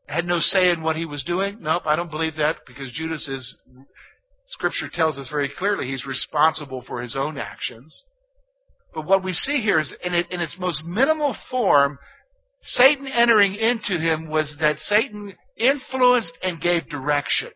had 0.08 0.24
no 0.24 0.38
say 0.40 0.70
in 0.70 0.82
what 0.82 0.96
he 0.96 1.04
was 1.04 1.22
doing? 1.22 1.58
Nope, 1.60 1.82
I 1.86 1.96
don't 1.96 2.10
believe 2.10 2.36
that 2.36 2.56
because 2.66 2.90
Judas 2.92 3.28
is 3.28 3.56
Scripture 4.48 4.88
tells 4.92 5.18
us 5.18 5.28
very 5.30 5.50
clearly 5.56 5.86
he's 5.86 6.06
responsible 6.06 6.82
for 6.86 7.02
his 7.02 7.16
own 7.16 7.36
actions. 7.36 8.04
But 8.94 9.06
what 9.06 9.22
we 9.22 9.32
see 9.32 9.60
here 9.60 9.78
is 9.78 9.94
in, 10.02 10.14
it, 10.14 10.30
in 10.30 10.40
its 10.40 10.56
most 10.58 10.82
minimal 10.84 11.36
form, 11.50 11.98
Satan 12.66 13.06
entering 13.06 13.54
into 13.54 13.98
him 13.98 14.28
was 14.28 14.56
that 14.60 14.78
Satan 14.80 15.34
influenced 15.56 16.36
and 16.42 16.60
gave 16.60 16.88
direction. 16.88 17.50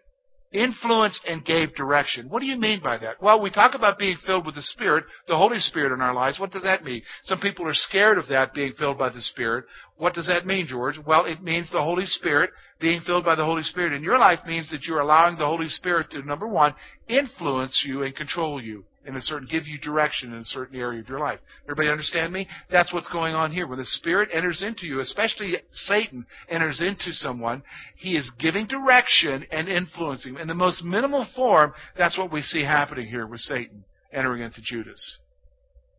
Influenced 0.53 1.23
and 1.29 1.45
gave 1.45 1.75
direction. 1.75 2.29
What 2.29 2.41
do 2.41 2.47
you 2.47 2.59
mean 2.59 2.81
by 2.83 2.99
that? 2.99 3.23
Well, 3.23 3.41
we 3.41 3.51
talk 3.51 3.75
about 3.75 3.99
being 3.99 4.17
filled 4.27 4.47
with 4.47 4.57
the 4.57 4.63
Spirit, 4.63 5.05
the 5.29 5.37
Holy 5.37 5.59
Spirit 5.59 5.93
in 5.93 6.01
our 6.01 6.15
lives. 6.15 6.41
What 6.41 6.51
does 6.51 6.65
that 6.65 6.83
mean? 6.83 7.03
Some 7.25 7.41
people 7.41 7.67
are 7.69 7.75
scared 7.75 8.19
of 8.19 8.29
that, 8.29 8.55
being 8.55 8.73
filled 8.73 8.99
by 8.99 9.11
the 9.11 9.21
Spirit. 9.21 9.65
What 9.97 10.15
does 10.15 10.27
that 10.27 10.47
mean, 10.47 10.67
George? 10.67 10.99
Well, 11.05 11.25
it 11.25 11.43
means 11.43 11.71
the 11.71 11.83
Holy 11.83 12.07
Spirit, 12.07 12.51
being 12.81 13.01
filled 13.03 13.25
by 13.25 13.37
the 13.37 13.45
Holy 13.45 13.63
Spirit 13.63 13.93
in 13.93 14.03
your 14.03 14.19
life 14.19 14.41
means 14.47 14.71
that 14.71 14.85
you're 14.85 15.01
allowing 15.01 15.37
the 15.37 15.47
Holy 15.47 15.69
Spirit 15.69 16.11
to, 16.11 16.23
number 16.23 16.49
one, 16.49 16.75
influence 17.09 17.85
you 17.87 18.03
and 18.03 18.15
control 18.17 18.61
you 18.61 18.85
in 19.07 19.17
a 19.17 19.21
certain, 19.21 19.49
give 19.51 19.67
you 19.67 19.79
direction 19.79 20.33
in 20.33 20.41
a 20.41 20.45
certain 20.45 20.79
area 20.79 21.01
of 21.01 21.09
your 21.09 21.21
life. 21.21 21.39
Everybody 21.65 21.89
understand 21.89 22.33
me? 22.33 22.47
That's 22.71 22.93
what's 22.93 23.09
going 23.09 23.35
on 23.35 23.51
here. 23.51 23.67
When 23.67 23.79
the 23.79 23.85
Spirit 23.85 24.29
enters 24.33 24.63
into 24.63 24.87
you, 24.87 25.01
especially 25.01 25.57
Satan 25.73 26.27
enters 26.49 26.81
into 26.81 27.13
someone, 27.13 27.63
he 27.97 28.17
is 28.17 28.31
giving 28.39 28.67
direction 28.67 29.47
and 29.51 29.69
influencing. 29.69 30.37
In 30.37 30.49
the 30.49 30.55
most 30.55 30.85
minimal 30.85 31.27
form, 31.35 31.73
that's 31.97 32.19
what 32.19 32.31
we 32.31 32.43
see 32.43 32.63
happening 32.63 33.09
here 33.09 33.27
with 33.27 33.41
Satan 33.41 33.85
entering 34.13 34.43
into 34.43 34.61
Judas. 34.61 35.19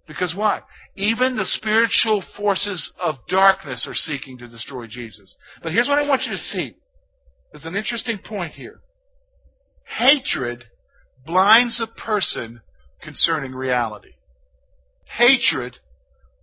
Because 0.07 0.35
why? 0.35 0.61
Even 0.95 1.37
the 1.37 1.45
spiritual 1.45 2.23
forces 2.37 2.91
of 2.99 3.15
darkness 3.27 3.87
are 3.87 3.95
seeking 3.95 4.37
to 4.39 4.47
destroy 4.47 4.85
Jesus. 4.87 5.35
But 5.63 5.71
here's 5.71 5.87
what 5.87 5.99
I 5.99 6.07
want 6.07 6.23
you 6.23 6.31
to 6.33 6.37
see. 6.37 6.75
There's 7.51 7.65
an 7.65 7.75
interesting 7.75 8.19
point 8.23 8.53
here. 8.53 8.79
Hatred 9.97 10.65
blinds 11.25 11.81
a 11.81 11.99
person 11.99 12.61
concerning 13.01 13.53
reality. 13.53 14.13
Hatred 15.05 15.77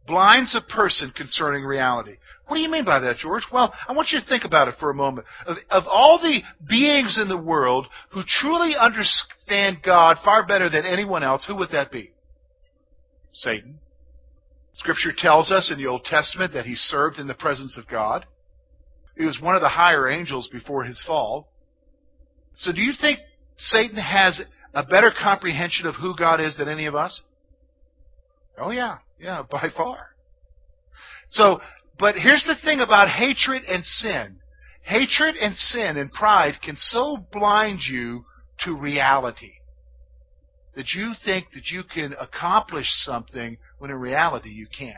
blinds 0.09 0.57
a 0.57 0.73
person 0.73 1.13
concerning 1.15 1.65
reality. 1.65 2.17
What 2.47 2.57
do 2.57 2.63
you 2.63 2.71
mean 2.71 2.85
by 2.85 2.99
that, 3.01 3.19
George? 3.19 3.43
Well, 3.53 3.73
I 3.87 3.93
want 3.93 4.09
you 4.11 4.19
to 4.19 4.27
think 4.27 4.45
about 4.45 4.69
it 4.69 4.75
for 4.81 4.91
a 4.91 4.95
moment. 4.95 5.27
Of, 5.47 5.59
of, 5.71 5.85
all 5.87 6.19
the 6.19 6.41
beings 6.67 7.19
in 7.21 7.29
the 7.29 7.41
world 7.41 7.87
who 8.11 8.23
truly 8.27 8.75
understand 8.79 9.79
God 9.85 10.17
far 10.25 10.47
better 10.47 10.69
than 10.71 10.87
anyone 10.87 11.23
else, 11.23 11.45
who 11.47 11.57
would 11.57 11.71
that 11.73 11.93
be? 11.93 12.11
Satan. 13.33 13.79
Scripture 14.75 15.13
tells 15.17 15.53
us 15.53 15.71
in 15.71 15.79
the 15.79 15.89
Old 15.89 16.05
Testament 16.05 16.55
that 16.55 16.65
he 16.65 16.75
served 16.75 17.19
in 17.19 17.27
the 17.27 17.35
presence 17.35 17.77
of 17.77 17.89
God. 17.89 18.25
He 19.17 19.25
was 19.25 19.39
one 19.41 19.57
of 19.57 19.61
the 19.61 19.69
higher 19.69 20.09
angels 20.09 20.49
before 20.51 20.85
his 20.85 21.03
fall. 21.07 21.49
So 22.55 22.73
do 22.73 22.81
you 22.81 22.93
think 22.99 23.19
Satan 23.59 23.97
has 23.97 24.41
a 24.79 24.85
better 24.85 25.11
comprehension 25.11 25.87
of 25.87 25.97
who 25.97 26.15
God 26.17 26.41
is 26.41 26.57
than 26.57 26.69
any 26.69 26.87
of 26.87 26.95
us? 26.95 27.23
Oh, 28.57 28.71
yeah. 28.71 28.99
Yeah, 29.19 29.43
by 29.51 29.71
far. 29.77 30.11
So, 31.31 31.61
but 31.99 32.15
here's 32.15 32.45
the 32.45 32.55
thing 32.65 32.79
about 32.79 33.09
hatred 33.09 33.65
and 33.65 33.85
sin. 33.85 34.37
Hatred 34.83 35.35
and 35.35 35.57
sin 35.57 35.97
and 35.97 36.13
pride 36.13 36.63
can 36.63 36.77
so 36.77 37.19
blind 37.33 37.81
you 37.91 38.25
to 38.65 38.77
reality 38.77 39.55
that 40.77 40.93
you 40.95 41.13
think 41.25 41.47
that 41.55 41.73
you 41.73 41.83
can 41.83 42.15
accomplish 42.21 42.87
something 42.89 43.59
when 43.79 43.91
in 43.91 43.97
reality 43.97 44.51
you 44.51 44.69
can't. 44.69 44.97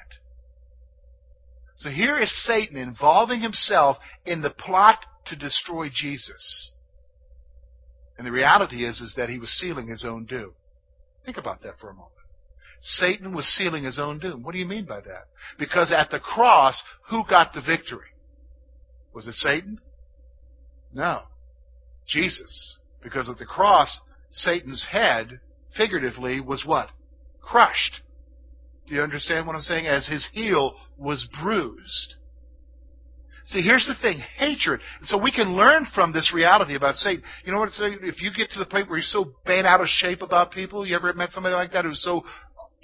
So 1.77 1.89
here 1.89 2.21
is 2.21 2.45
Satan 2.45 2.77
involving 2.77 3.41
himself 3.41 3.97
in 4.27 4.43
the 4.43 4.51
plot 4.51 4.99
to 5.27 5.37
destroy 5.37 5.89
Jesus. 5.89 6.71
And 8.21 8.27
the 8.27 8.33
reality 8.33 8.85
is, 8.85 9.01
is 9.01 9.15
that 9.17 9.31
he 9.31 9.39
was 9.39 9.49
sealing 9.49 9.87
his 9.87 10.05
own 10.07 10.27
doom. 10.27 10.53
Think 11.25 11.39
about 11.39 11.63
that 11.63 11.79
for 11.81 11.89
a 11.89 11.95
moment. 11.95 12.13
Satan 12.83 13.35
was 13.35 13.47
sealing 13.47 13.85
his 13.85 13.99
own 13.99 14.19
doom. 14.19 14.43
What 14.43 14.53
do 14.53 14.59
you 14.59 14.67
mean 14.67 14.85
by 14.85 15.01
that? 15.01 15.29
Because 15.59 15.91
at 15.91 16.11
the 16.11 16.19
cross, 16.19 16.83
who 17.09 17.23
got 17.31 17.55
the 17.55 17.63
victory? 17.63 18.11
Was 19.15 19.27
it 19.27 19.33
Satan? 19.37 19.81
No. 20.93 21.23
Jesus. 22.07 22.77
Because 23.03 23.31
at 23.31 23.39
the 23.39 23.47
cross, 23.47 23.99
Satan's 24.31 24.87
head, 24.91 25.41
figuratively, 25.75 26.43
was 26.43 26.63
what? 26.67 26.91
Crushed. 27.41 28.03
Do 28.87 28.97
you 28.97 29.01
understand 29.01 29.47
what 29.47 29.57
I'm 29.57 29.63
saying? 29.63 29.87
As 29.87 30.07
his 30.07 30.29
heel 30.35 30.75
was 30.99 31.27
bruised. 31.43 32.17
See, 33.51 33.63
here's 33.63 33.87
the 33.87 34.01
thing 34.01 34.23
hatred. 34.39 34.81
So 35.03 35.21
we 35.21 35.33
can 35.33 35.57
learn 35.57 35.85
from 35.93 36.13
this 36.13 36.33
reality 36.33 36.77
about 36.77 36.95
Satan. 36.95 37.25
You 37.45 37.53
know 37.53 37.59
what 37.59 37.73
saying? 37.73 37.99
If 38.03 38.23
you 38.23 38.31
get 38.33 38.51
to 38.51 38.61
the 38.61 38.67
point 38.67 38.89
where 38.89 38.99
you're 38.99 39.05
so 39.05 39.33
bent 39.45 39.67
out 39.67 39.81
of 39.81 39.89
shape 39.89 40.23
about 40.23 40.53
people, 40.53 40.87
you 40.87 40.95
ever 40.95 41.13
met 41.15 41.31
somebody 41.31 41.57
like 41.57 41.73
that 41.73 41.85
who's 41.85 42.01
so 42.01 42.25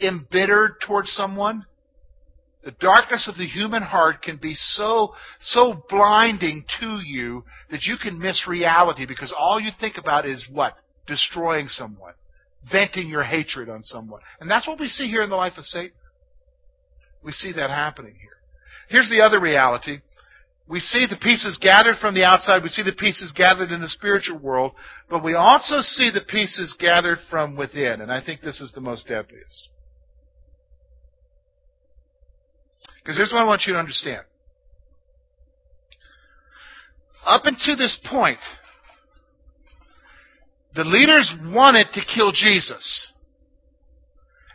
embittered 0.00 0.80
towards 0.84 1.10
someone? 1.12 1.64
The 2.64 2.72
darkness 2.72 3.28
of 3.28 3.36
the 3.36 3.46
human 3.46 3.82
heart 3.82 4.22
can 4.22 4.38
be 4.38 4.54
so, 4.54 5.14
so 5.38 5.84
blinding 5.88 6.64
to 6.80 6.98
you 7.06 7.44
that 7.70 7.84
you 7.84 7.94
can 7.96 8.18
miss 8.18 8.48
reality 8.48 9.06
because 9.06 9.32
all 9.38 9.60
you 9.60 9.70
think 9.78 9.98
about 9.98 10.26
is 10.26 10.44
what? 10.50 10.74
Destroying 11.06 11.68
someone. 11.68 12.14
Venting 12.72 13.08
your 13.08 13.22
hatred 13.22 13.68
on 13.68 13.84
someone. 13.84 14.20
And 14.40 14.50
that's 14.50 14.66
what 14.66 14.80
we 14.80 14.88
see 14.88 15.06
here 15.06 15.22
in 15.22 15.30
the 15.30 15.36
life 15.36 15.58
of 15.58 15.64
Satan. 15.64 15.96
We 17.22 17.30
see 17.30 17.52
that 17.52 17.70
happening 17.70 18.16
here. 18.20 18.30
Here's 18.88 19.08
the 19.08 19.20
other 19.20 19.38
reality. 19.38 20.00
We 20.68 20.80
see 20.80 21.06
the 21.08 21.16
pieces 21.16 21.58
gathered 21.60 21.96
from 22.00 22.14
the 22.14 22.24
outside. 22.24 22.62
We 22.62 22.68
see 22.70 22.82
the 22.82 22.92
pieces 22.92 23.32
gathered 23.32 23.70
in 23.70 23.80
the 23.80 23.88
spiritual 23.88 24.38
world. 24.38 24.72
But 25.08 25.22
we 25.22 25.34
also 25.34 25.76
see 25.80 26.10
the 26.12 26.24
pieces 26.26 26.74
gathered 26.78 27.18
from 27.30 27.56
within. 27.56 28.00
And 28.00 28.10
I 28.10 28.20
think 28.24 28.40
this 28.40 28.60
is 28.60 28.72
the 28.72 28.80
most 28.80 29.06
deadliest. 29.06 29.68
Because 32.98 33.16
here's 33.16 33.32
what 33.32 33.42
I 33.42 33.44
want 33.44 33.62
you 33.66 33.74
to 33.74 33.78
understand. 33.78 34.22
Up 37.24 37.42
until 37.44 37.76
this 37.76 37.98
point, 38.10 38.38
the 40.74 40.84
leaders 40.84 41.32
wanted 41.44 41.86
to 41.94 42.00
kill 42.12 42.32
Jesus. 42.32 43.06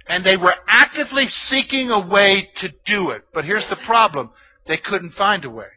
And 0.07 0.25
they 0.25 0.35
were 0.35 0.55
actively 0.67 1.27
seeking 1.27 1.89
a 1.89 2.05
way 2.05 2.49
to 2.57 2.67
do 2.85 3.11
it. 3.11 3.23
But 3.33 3.45
here's 3.45 3.67
the 3.69 3.79
problem. 3.85 4.31
They 4.67 4.77
couldn't 4.77 5.13
find 5.13 5.45
a 5.45 5.49
way. 5.49 5.67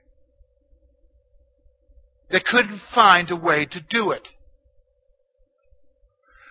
They 2.34 2.42
couldn't 2.44 2.80
find 2.92 3.30
a 3.30 3.36
way 3.36 3.64
to 3.70 3.80
do 3.88 4.10
it. 4.10 4.26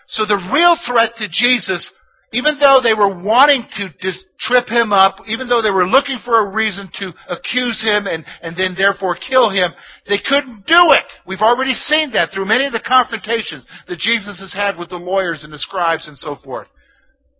So 0.08 0.24
the 0.25 0.40
real 0.54 0.78
threat 0.88 1.12
to 1.18 1.28
Jesus 1.28 1.92
even 2.34 2.58
though 2.60 2.82
they 2.82 2.98
were 2.98 3.13
wanting 3.13 3.63
to 3.78 3.94
just 4.02 4.25
trip 4.40 4.68
him 4.68 4.92
up, 4.92 5.22
even 5.28 5.48
though 5.48 5.62
they 5.62 5.70
were 5.70 5.86
looking 5.86 6.18
for 6.25 6.42
a 6.42 6.52
reason 6.52 6.90
to 6.98 7.13
accuse 7.30 7.80
him 7.82 8.08
and, 8.08 8.25
and 8.42 8.58
then 8.58 8.74
therefore 8.75 9.16
kill 9.16 9.52
him, 9.52 9.72
they 10.10 10.18
couldn't 10.18 10.66
do 10.66 10.98
it. 10.98 11.06
We've 11.28 11.46
already 11.46 11.74
seen 11.74 12.12
that 12.13 12.34
through 12.34 12.50
many 12.50 12.66
of 12.66 12.74
the 12.74 12.82
confrontations 12.82 13.68
that 13.88 14.00
Jesus 14.00 14.42
has 14.42 14.52
had 14.52 14.78
with 14.78 14.90
the 14.90 14.98
lawyers 14.98 15.44
and 15.44 15.54
the 15.54 15.60
scribes 15.60 16.08
and 16.08 16.18
so 16.18 16.36
forth. 16.44 16.68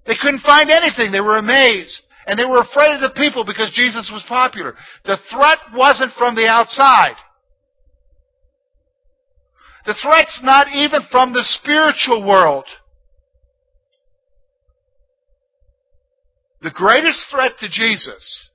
They 0.06 0.16
couldn't 0.22 0.46
find 0.46 0.70
anything. 0.70 1.12
They 1.12 1.26
were 1.26 1.42
amazed. 1.42 2.04
And 2.28 2.38
they 2.38 2.46
were 2.46 2.62
afraid 2.62 2.94
of 2.94 3.02
the 3.02 3.18
people 3.18 3.44
because 3.44 3.74
Jesus 3.74 4.12
was 4.14 4.24
popular. 4.30 4.76
The 5.06 5.18
threat 5.34 5.58
wasn't 5.74 6.14
from 6.20 6.36
the 6.36 6.48
outside. 6.48 7.18
The 9.86 9.96
threat's 10.02 10.40
not 10.44 10.68
even 10.74 11.02
from 11.12 11.34
the 11.34 11.44
spiritual 11.44 12.26
world. 12.28 12.66
The 16.62 16.72
greatest 16.72 17.28
threat 17.30 17.54
to 17.60 17.68
Jesus 17.68 18.50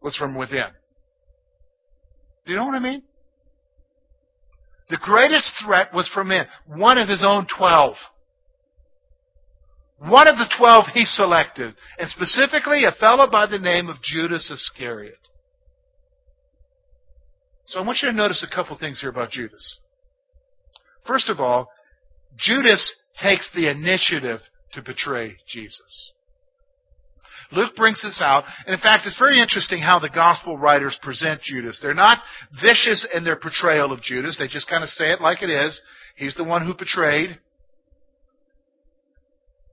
was 0.00 0.16
from 0.16 0.36
within. 0.36 0.68
Do 2.46 2.52
you 2.52 2.58
know 2.58 2.66
what 2.66 2.76
I 2.76 2.80
mean? 2.80 3.02
The 4.90 4.98
greatest 4.98 5.54
threat 5.64 5.92
was 5.92 6.08
from 6.14 6.30
him, 6.30 6.46
one 6.66 6.98
of 6.98 7.08
his 7.08 7.24
own 7.26 7.46
twelve. 7.58 7.96
One 9.98 10.28
of 10.28 10.36
the 10.36 10.52
twelve 10.58 10.84
he 10.92 11.04
selected, 11.04 11.74
and 11.98 12.08
specifically 12.10 12.84
a 12.84 12.92
fellow 12.92 13.28
by 13.28 13.46
the 13.46 13.58
name 13.58 13.88
of 13.88 14.02
Judas 14.02 14.50
Iscariot. 14.50 15.18
So 17.66 17.80
I 17.80 17.86
want 17.86 17.98
you 18.02 18.10
to 18.10 18.16
notice 18.16 18.46
a 18.48 18.54
couple 18.54 18.76
things 18.78 19.00
here 19.00 19.10
about 19.10 19.30
Judas. 19.30 19.78
First 21.06 21.28
of 21.28 21.40
all, 21.40 21.68
Judas 22.36 22.94
takes 23.22 23.48
the 23.54 23.70
initiative 23.70 24.40
to 24.72 24.82
betray 24.82 25.36
Jesus. 25.46 26.12
Luke 27.52 27.76
brings 27.76 28.02
this 28.02 28.20
out, 28.24 28.44
and 28.66 28.74
in 28.74 28.80
fact, 28.80 29.06
it's 29.06 29.18
very 29.18 29.40
interesting 29.40 29.80
how 29.80 29.98
the 29.98 30.08
gospel 30.08 30.58
writers 30.58 30.98
present 31.02 31.40
Judas. 31.42 31.78
They're 31.80 31.94
not 31.94 32.18
vicious 32.60 33.06
in 33.14 33.24
their 33.24 33.36
portrayal 33.36 33.92
of 33.92 34.02
Judas. 34.02 34.36
They 34.38 34.48
just 34.48 34.68
kind 34.68 34.82
of 34.82 34.88
say 34.88 35.12
it 35.12 35.20
like 35.20 35.42
it 35.42 35.50
is. 35.50 35.80
He's 36.16 36.34
the 36.34 36.44
one 36.44 36.66
who 36.66 36.74
betrayed. 36.74 37.38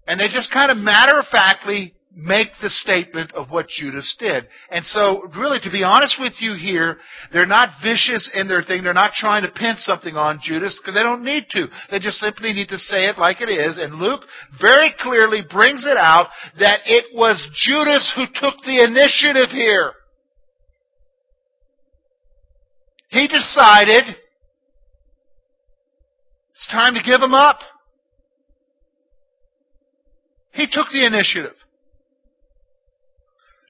And 0.05 0.19
they 0.19 0.27
just 0.27 0.51
kind 0.51 0.71
of 0.71 0.77
matter 0.77 1.17
of 1.17 1.25
factly 1.31 1.93
make 2.15 2.49
the 2.61 2.69
statement 2.69 3.31
of 3.33 3.49
what 3.49 3.69
Judas 3.69 4.15
did. 4.19 4.47
And 4.69 4.85
so, 4.85 5.29
really, 5.37 5.59
to 5.61 5.71
be 5.71 5.83
honest 5.83 6.17
with 6.19 6.33
you 6.39 6.55
here, 6.55 6.97
they're 7.31 7.45
not 7.45 7.69
vicious 7.81 8.29
in 8.33 8.47
their 8.47 8.61
thing. 8.61 8.83
They're 8.83 8.93
not 8.93 9.13
trying 9.13 9.43
to 9.43 9.51
pin 9.51 9.75
something 9.77 10.15
on 10.15 10.39
Judas 10.43 10.77
because 10.79 10.93
they 10.93 11.03
don't 11.03 11.23
need 11.23 11.45
to. 11.51 11.67
They 11.89 11.99
just 11.99 12.17
simply 12.17 12.53
need 12.53 12.67
to 12.69 12.77
say 12.77 13.05
it 13.05 13.17
like 13.17 13.41
it 13.41 13.49
is. 13.49 13.77
And 13.77 13.95
Luke 13.95 14.21
very 14.59 14.93
clearly 14.99 15.41
brings 15.49 15.85
it 15.85 15.97
out 15.97 16.27
that 16.59 16.81
it 16.85 17.15
was 17.15 17.47
Judas 17.53 18.11
who 18.15 18.25
took 18.33 18.61
the 18.63 18.83
initiative 18.83 19.49
here. 19.51 19.93
He 23.09 23.27
decided 23.27 24.15
it's 26.51 26.67
time 26.71 26.93
to 26.93 27.01
give 27.03 27.21
him 27.21 27.33
up. 27.33 27.59
He 30.53 30.67
took 30.67 30.87
the 30.91 31.05
initiative. 31.05 31.55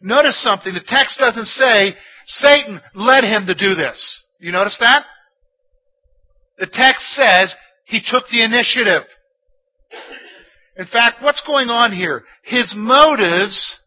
Notice 0.02 0.42
something. 0.42 0.74
The 0.74 0.84
text 0.86 1.20
doesn't 1.20 1.48
say 1.48 1.96
Satan 2.28 2.82
led 2.96 3.24
him 3.24 3.46
to 3.48 3.56
do 3.56 3.76
this. 3.76 4.26
You 4.40 4.52
notice 4.52 4.78
that? 4.80 5.06
The 6.58 6.68
text 6.68 7.02
says 7.14 7.56
he 7.86 8.02
took 8.06 8.28
the 8.30 8.44
initiative. 8.44 9.04
In 10.78 10.86
fact, 10.86 11.22
what's 11.22 11.44
going 11.46 11.70
on 11.70 11.92
here? 11.92 12.24
His 12.44 12.74
motives 12.76 13.78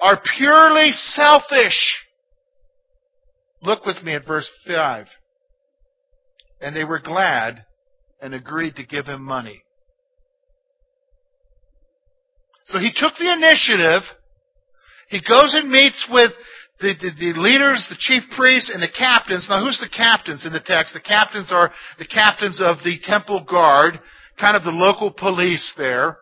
are 0.00 0.20
purely 0.36 0.92
selfish. 0.92 2.00
Look 3.62 3.86
with 3.86 4.02
me 4.02 4.14
at 4.14 4.26
verse 4.26 4.50
5. 4.66 5.06
And 6.60 6.76
they 6.76 6.84
were 6.84 7.00
glad 7.00 7.64
and 8.20 8.34
agreed 8.34 8.76
to 8.76 8.84
give 8.84 9.06
him 9.06 9.22
money. 9.22 9.62
So 12.66 12.78
he 12.78 12.92
took 12.94 13.16
the 13.18 13.32
initiative 13.32 14.02
he 15.14 15.22
goes 15.22 15.54
and 15.54 15.70
meets 15.70 16.10
with 16.10 16.32
the, 16.82 16.90
the, 16.98 17.10
the, 17.14 17.38
leaders, 17.38 17.86
the 17.86 17.94
chief 17.94 18.26
priests, 18.34 18.66
and 18.66 18.82
the 18.82 18.90
captains. 18.90 19.46
Now, 19.48 19.62
who's 19.62 19.78
the 19.78 19.86
captains 19.86 20.42
in 20.42 20.50
the 20.50 20.58
text? 20.58 20.90
The 20.90 20.98
captains 20.98 21.54
are 21.54 21.70
the 22.02 22.06
captains 22.06 22.58
of 22.58 22.82
the 22.82 22.98
temple 22.98 23.46
guard, 23.46 24.00
kind 24.42 24.56
of 24.56 24.64
the 24.66 24.74
local 24.74 25.14
police 25.14 25.72
there. 25.78 26.18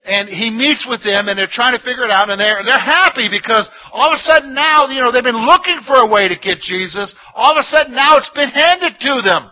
And 0.00 0.32
he 0.32 0.48
meets 0.48 0.88
with 0.88 1.04
them, 1.04 1.28
and 1.28 1.36
they're 1.36 1.52
trying 1.52 1.76
to 1.76 1.84
figure 1.84 2.08
it 2.08 2.10
out, 2.10 2.32
and 2.32 2.40
they're 2.40 2.64
they're 2.64 2.80
happy 2.80 3.28
because 3.28 3.68
all 3.92 4.08
of 4.08 4.16
a 4.16 4.24
sudden 4.32 4.54
now, 4.56 4.88
you 4.88 5.04
know, 5.04 5.12
they've 5.12 5.24
been 5.24 5.44
looking 5.44 5.80
for 5.84 6.00
a 6.00 6.08
way 6.08 6.28
to 6.28 6.36
get 6.40 6.64
Jesus. 6.64 7.12
All 7.36 7.52
of 7.52 7.60
a 7.60 7.68
sudden 7.68 7.92
now 7.92 8.16
it's 8.16 8.32
been 8.32 8.48
handed 8.48 8.96
to 9.00 9.14
them, 9.24 9.48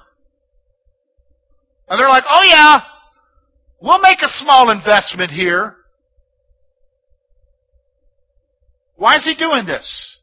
and 1.89 2.01
they're 2.01 2.09
like, 2.09 2.25
"Oh 2.29 2.45
yeah, 2.45 2.81
we'll 3.81 4.01
make 4.01 4.21
a 4.21 4.29
small 4.41 4.69
investment 4.69 5.31
here." 5.31 5.77
Why 8.97 9.17
is 9.17 9.25
he 9.25 9.35
doing 9.35 9.67
this? 9.67 10.19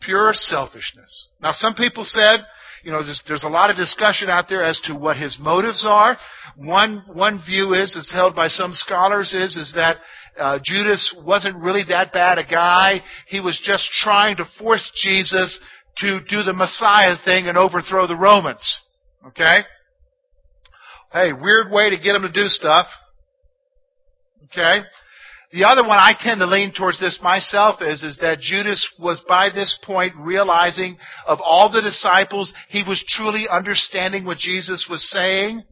Pure 0.00 0.32
selfishness. 0.34 1.28
Now, 1.40 1.52
some 1.52 1.74
people 1.74 2.04
said, 2.04 2.36
you 2.84 2.92
know, 2.92 3.02
there's, 3.02 3.22
there's 3.26 3.44
a 3.44 3.48
lot 3.48 3.70
of 3.70 3.76
discussion 3.76 4.28
out 4.28 4.48
there 4.48 4.64
as 4.64 4.80
to 4.84 4.94
what 4.94 5.16
his 5.16 5.36
motives 5.40 5.84
are. 5.86 6.16
One, 6.56 7.02
one 7.12 7.42
view 7.44 7.74
is, 7.74 7.96
is 7.96 8.12
held 8.12 8.36
by 8.36 8.48
some 8.48 8.72
scholars, 8.72 9.32
is, 9.32 9.56
is 9.56 9.72
that 9.74 9.96
uh, 10.38 10.58
Judas 10.62 11.14
wasn't 11.24 11.56
really 11.56 11.82
that 11.88 12.12
bad 12.12 12.38
a 12.38 12.44
guy. 12.44 13.00
He 13.26 13.40
was 13.40 13.60
just 13.64 13.88
trying 14.02 14.36
to 14.36 14.44
force 14.58 14.88
Jesus 15.02 15.58
to 15.98 16.20
do 16.28 16.42
the 16.42 16.52
Messiah 16.52 17.16
thing 17.24 17.48
and 17.48 17.56
overthrow 17.56 18.06
the 18.06 18.16
Romans. 18.16 18.80
Okay? 19.28 19.56
Hey, 21.12 21.32
weird 21.32 21.72
way 21.72 21.90
to 21.90 21.96
get 21.96 22.14
him 22.14 22.22
to 22.22 22.30
do 22.30 22.46
stuff. 22.46 22.86
Okay? 24.44 24.80
The 25.52 25.64
other 25.64 25.82
one 25.82 25.98
I 25.98 26.12
tend 26.18 26.40
to 26.40 26.46
lean 26.46 26.72
towards 26.76 26.98
this 27.00 27.20
myself 27.22 27.80
is, 27.80 28.02
is 28.02 28.18
that 28.20 28.40
Judas 28.40 28.86
was 28.98 29.22
by 29.28 29.48
this 29.54 29.78
point 29.84 30.14
realizing 30.18 30.98
of 31.26 31.38
all 31.40 31.70
the 31.70 31.82
disciples, 31.82 32.52
he 32.68 32.82
was 32.82 33.02
truly 33.08 33.46
understanding 33.48 34.24
what 34.24 34.38
Jesus 34.38 34.86
was 34.90 35.08
saying. 35.10 35.62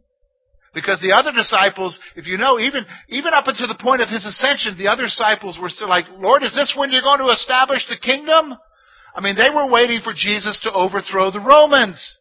Because 0.75 1.01
the 1.01 1.13
other 1.13 1.33
disciples, 1.33 1.99
if 2.17 2.27
you 2.27 2.37
know, 2.37 2.59
even, 2.59 2.85
even 3.09 3.33
up 3.33 3.47
until 3.47 3.69
the 3.69 3.79
point 3.81 4.03
of 4.03 4.09
his 4.09 4.27
ascension, 4.27 4.77
the 4.77 4.89
other 4.89 5.05
disciples 5.05 5.59
were 5.61 5.69
still 5.69 5.89
like, 5.89 6.07
Lord, 6.19 6.43
is 6.43 6.55
this 6.55 6.75
when 6.77 6.91
you're 6.91 7.03
going 7.03 7.21
to 7.21 7.33
establish 7.33 7.87
the 7.89 7.97
kingdom? 7.97 8.55
I 9.15 9.21
mean, 9.21 9.37
they 9.37 9.51
were 9.55 9.71
waiting 9.71 10.01
for 10.03 10.13
Jesus 10.13 10.59
to 10.65 10.73
overthrow 10.73 11.31
the 11.31 11.41
Romans. 11.41 12.19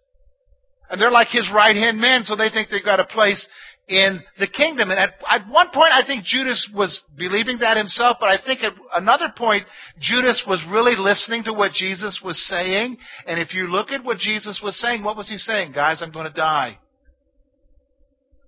And 0.89 1.01
they're 1.01 1.09
like 1.09 1.29
his 1.29 1.49
right 1.53 1.75
hand 1.75 1.99
men, 1.99 2.23
so 2.23 2.35
they 2.35 2.49
think 2.49 2.69
they've 2.69 2.85
got 2.85 2.99
a 2.99 3.05
place 3.05 3.47
in 3.87 4.21
the 4.39 4.47
kingdom. 4.47 4.91
And 4.91 4.99
at, 4.99 5.15
at 5.29 5.47
one 5.49 5.67
point, 5.73 5.91
I 5.91 6.05
think 6.05 6.23
Judas 6.23 6.69
was 6.73 7.01
believing 7.17 7.57
that 7.59 7.77
himself, 7.77 8.17
but 8.19 8.29
I 8.29 8.37
think 8.43 8.63
at 8.63 8.73
another 8.95 9.33
point, 9.35 9.65
Judas 9.99 10.43
was 10.47 10.63
really 10.69 10.95
listening 10.97 11.43
to 11.45 11.53
what 11.53 11.73
Jesus 11.73 12.21
was 12.23 12.41
saying. 12.47 12.97
And 13.27 13.39
if 13.39 13.53
you 13.53 13.67
look 13.67 13.91
at 13.91 14.03
what 14.03 14.17
Jesus 14.17 14.61
was 14.63 14.79
saying, 14.79 15.03
what 15.03 15.17
was 15.17 15.29
he 15.29 15.37
saying? 15.37 15.73
Guys, 15.73 16.01
I'm 16.01 16.11
going 16.11 16.27
to 16.27 16.33
die. 16.33 16.77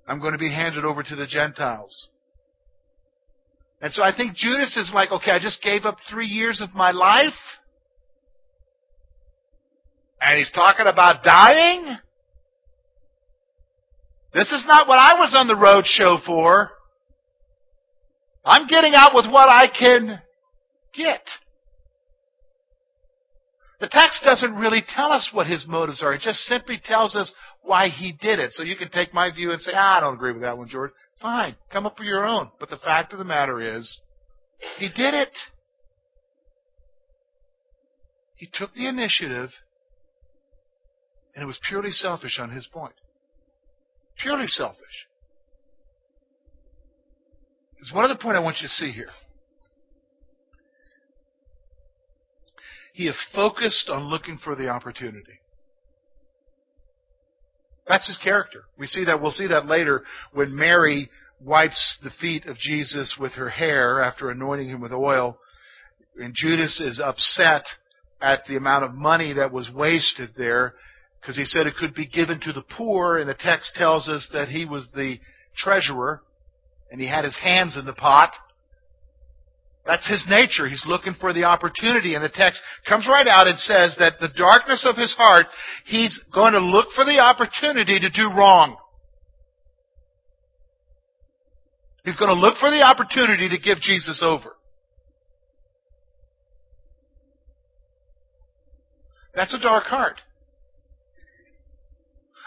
I'm 0.07 0.19
going 0.19 0.33
to 0.33 0.39
be 0.39 0.51
handed 0.51 0.85
over 0.85 1.03
to 1.03 1.15
the 1.15 1.27
Gentiles. 1.27 2.09
And 3.81 3.91
so 3.93 4.03
I 4.03 4.15
think 4.15 4.35
Judas 4.35 4.77
is 4.77 4.91
like, 4.93 5.11
okay, 5.11 5.31
I 5.31 5.39
just 5.39 5.61
gave 5.61 5.83
up 5.85 5.97
three 6.09 6.27
years 6.27 6.61
of 6.61 6.73
my 6.73 6.91
life. 6.91 7.33
And 10.21 10.39
he's 10.39 10.51
talking 10.51 10.87
about 10.87 11.23
dying? 11.23 11.97
This 14.35 14.51
is 14.51 14.65
not 14.67 14.85
what 14.89 14.99
I 14.99 15.17
was 15.17 15.33
on 15.33 15.47
the 15.47 15.55
road 15.55 15.85
show 15.85 16.17
for. 16.25 16.71
I'm 18.43 18.67
getting 18.67 18.91
out 18.93 19.15
with 19.15 19.25
what 19.31 19.47
I 19.47 19.67
can 19.67 20.21
get. 20.93 21.21
The 23.79 23.87
text 23.87 24.23
doesn't 24.25 24.55
really 24.55 24.83
tell 24.85 25.13
us 25.13 25.29
what 25.31 25.47
his 25.47 25.65
motives 25.65 26.03
are. 26.03 26.13
It 26.13 26.21
just 26.21 26.39
simply 26.41 26.81
tells 26.83 27.15
us 27.15 27.31
why 27.61 27.87
he 27.87 28.11
did 28.11 28.39
it. 28.39 28.51
So 28.51 28.63
you 28.63 28.75
can 28.75 28.91
take 28.91 29.13
my 29.13 29.31
view 29.33 29.51
and 29.51 29.61
say, 29.61 29.71
ah, 29.73 29.97
I 29.97 29.99
don't 30.01 30.15
agree 30.15 30.33
with 30.33 30.41
that 30.41 30.57
one, 30.57 30.67
George. 30.67 30.91
Fine. 31.21 31.55
Come 31.71 31.85
up 31.85 31.97
with 31.97 32.07
your 32.09 32.25
own. 32.25 32.51
But 32.59 32.69
the 32.69 32.77
fact 32.77 33.13
of 33.13 33.19
the 33.19 33.25
matter 33.25 33.61
is, 33.61 34.01
he 34.77 34.89
did 34.89 35.13
it. 35.13 35.31
He 38.35 38.49
took 38.51 38.73
the 38.73 38.87
initiative, 38.87 39.51
and 41.33 41.43
it 41.43 41.47
was 41.47 41.59
purely 41.69 41.91
selfish 41.91 42.37
on 42.37 42.51
his 42.51 42.67
point. 42.67 42.95
Purely 44.21 44.47
selfish. 44.47 45.07
There's 47.75 47.93
one 47.93 48.05
other 48.05 48.19
point 48.19 48.37
I 48.37 48.39
want 48.39 48.57
you 48.61 48.67
to 48.67 48.73
see 48.73 48.91
here. 48.91 49.09
He 52.93 53.07
is 53.07 53.21
focused 53.33 53.89
on 53.89 54.03
looking 54.03 54.39
for 54.41 54.55
the 54.55 54.69
opportunity. 54.69 55.39
That's 57.87 58.07
his 58.07 58.17
character. 58.23 58.63
We 58.77 58.87
see 58.87 59.05
that, 59.05 59.21
we'll 59.21 59.31
see 59.31 59.47
that 59.47 59.67
later 59.67 60.03
when 60.33 60.55
Mary 60.55 61.09
wipes 61.39 61.97
the 62.03 62.09
feet 62.21 62.45
of 62.45 62.57
Jesus 62.57 63.17
with 63.19 63.33
her 63.33 63.49
hair 63.49 64.01
after 64.01 64.31
anointing 64.31 64.69
him 64.69 64.81
with 64.81 64.93
oil. 64.93 65.37
And 66.17 66.33
Judas 66.33 66.79
is 66.79 66.99
upset 67.03 67.63
at 68.21 68.45
the 68.47 68.55
amount 68.55 68.85
of 68.85 68.93
money 68.93 69.33
that 69.33 69.51
was 69.51 69.69
wasted 69.69 70.29
there 70.37 70.75
because 71.25 71.37
he 71.37 71.45
said 71.45 71.65
it 71.65 71.75
could 71.75 71.95
be 71.95 72.05
given 72.05 72.39
to 72.41 72.53
the 72.53 72.61
poor, 72.61 73.17
and 73.17 73.27
the 73.27 73.33
text 73.33 73.73
tells 73.73 74.07
us 74.07 74.29
that 74.31 74.47
he 74.47 74.63
was 74.63 74.87
the 74.93 75.17
treasurer 75.57 76.21
and 76.91 77.01
he 77.01 77.07
had 77.07 77.25
his 77.25 77.35
hands 77.35 77.75
in 77.75 77.85
the 77.85 77.93
pot. 77.93 78.31
That's 79.87 80.07
his 80.07 80.23
nature. 80.29 80.69
He's 80.69 80.83
looking 80.85 81.15
for 81.19 81.33
the 81.33 81.45
opportunity. 81.45 82.13
And 82.13 82.23
the 82.23 82.29
text 82.29 82.61
comes 82.87 83.07
right 83.07 83.27
out 83.27 83.47
and 83.47 83.57
says 83.57 83.95
that 83.97 84.19
the 84.21 84.29
darkness 84.37 84.85
of 84.87 84.97
his 84.97 85.15
heart, 85.17 85.47
he's 85.85 86.23
going 86.31 86.53
to 86.53 86.59
look 86.59 86.89
for 86.93 87.05
the 87.05 87.19
opportunity 87.19 87.99
to 87.99 88.09
do 88.11 88.29
wrong. 88.37 88.77
He's 92.03 92.17
going 92.17 92.29
to 92.29 92.39
look 92.39 92.57
for 92.57 92.69
the 92.69 92.83
opportunity 92.83 93.49
to 93.49 93.57
give 93.57 93.79
Jesus 93.79 94.21
over. 94.23 94.55
That's 99.33 99.55
a 99.55 99.59
dark 99.59 99.85
heart. 99.85 100.21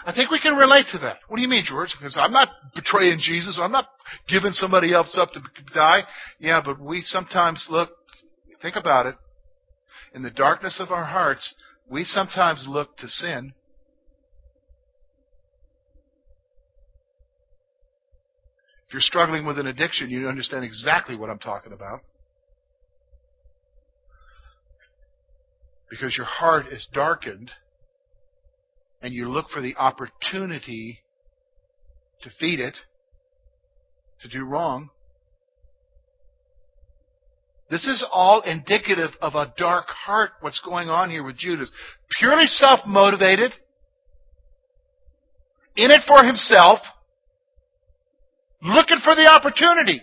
I 0.05 0.13
think 0.13 0.31
we 0.31 0.39
can 0.39 0.55
relate 0.55 0.85
to 0.91 0.99
that. 0.99 1.17
What 1.27 1.37
do 1.37 1.43
you 1.43 1.49
mean, 1.49 1.65
George? 1.67 1.93
Because 1.99 2.17
I'm 2.19 2.31
not 2.31 2.49
betraying 2.73 3.19
Jesus. 3.21 3.59
I'm 3.61 3.71
not 3.71 3.87
giving 4.27 4.51
somebody 4.51 4.93
else 4.93 5.17
up 5.19 5.31
to 5.33 5.41
die. 5.73 6.03
Yeah, 6.39 6.61
but 6.63 6.79
we 6.79 7.01
sometimes 7.01 7.67
look, 7.69 7.89
think 8.61 8.75
about 8.75 9.07
it. 9.07 9.15
In 10.15 10.23
the 10.23 10.31
darkness 10.31 10.79
of 10.79 10.91
our 10.91 11.05
hearts, 11.05 11.53
we 11.89 12.03
sometimes 12.03 12.65
look 12.67 12.95
to 12.97 13.07
sin. 13.07 13.53
If 18.87 18.93
you're 18.93 19.01
struggling 19.01 19.45
with 19.45 19.59
an 19.59 19.67
addiction, 19.67 20.09
you 20.09 20.27
understand 20.27 20.63
exactly 20.63 21.15
what 21.15 21.29
I'm 21.29 21.39
talking 21.39 21.73
about. 21.73 21.99
Because 25.91 26.15
your 26.17 26.25
heart 26.25 26.67
is 26.71 26.87
darkened 26.91 27.51
and 29.01 29.13
you 29.13 29.29
look 29.29 29.49
for 29.49 29.61
the 29.61 29.75
opportunity 29.75 30.99
to 32.23 32.29
feed 32.39 32.59
it, 32.59 32.77
to 34.21 34.27
do 34.27 34.43
wrong. 34.43 34.89
This 37.69 37.85
is 37.85 38.05
all 38.11 38.41
indicative 38.41 39.11
of 39.21 39.35
a 39.35 39.53
dark 39.57 39.87
heart, 39.87 40.31
what's 40.41 40.59
going 40.59 40.89
on 40.89 41.09
here 41.09 41.23
with 41.23 41.37
Judas. 41.37 41.71
Purely 42.19 42.47
self 42.47 42.79
motivated, 42.85 43.53
in 45.75 45.91
it 45.91 46.01
for 46.07 46.25
himself, 46.25 46.79
looking 48.61 48.99
for 49.03 49.15
the 49.15 49.27
opportunity, 49.27 50.01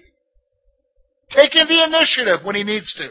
taking 1.30 1.66
the 1.66 1.84
initiative 1.84 2.46
when 2.46 2.54
he 2.54 2.62
needs 2.62 2.94
to. 2.94 3.10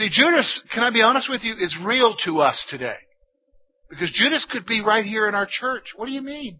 See, 0.00 0.08
Judas, 0.10 0.66
can 0.72 0.82
I 0.82 0.90
be 0.90 1.02
honest 1.02 1.28
with 1.28 1.44
you, 1.44 1.52
is 1.58 1.76
real 1.84 2.16
to 2.24 2.40
us 2.40 2.66
today. 2.70 2.96
Because 3.90 4.10
Judas 4.14 4.46
could 4.50 4.64
be 4.64 4.80
right 4.80 5.04
here 5.04 5.28
in 5.28 5.34
our 5.34 5.46
church. 5.46 5.92
What 5.94 6.06
do 6.06 6.12
you 6.12 6.22
mean? 6.22 6.58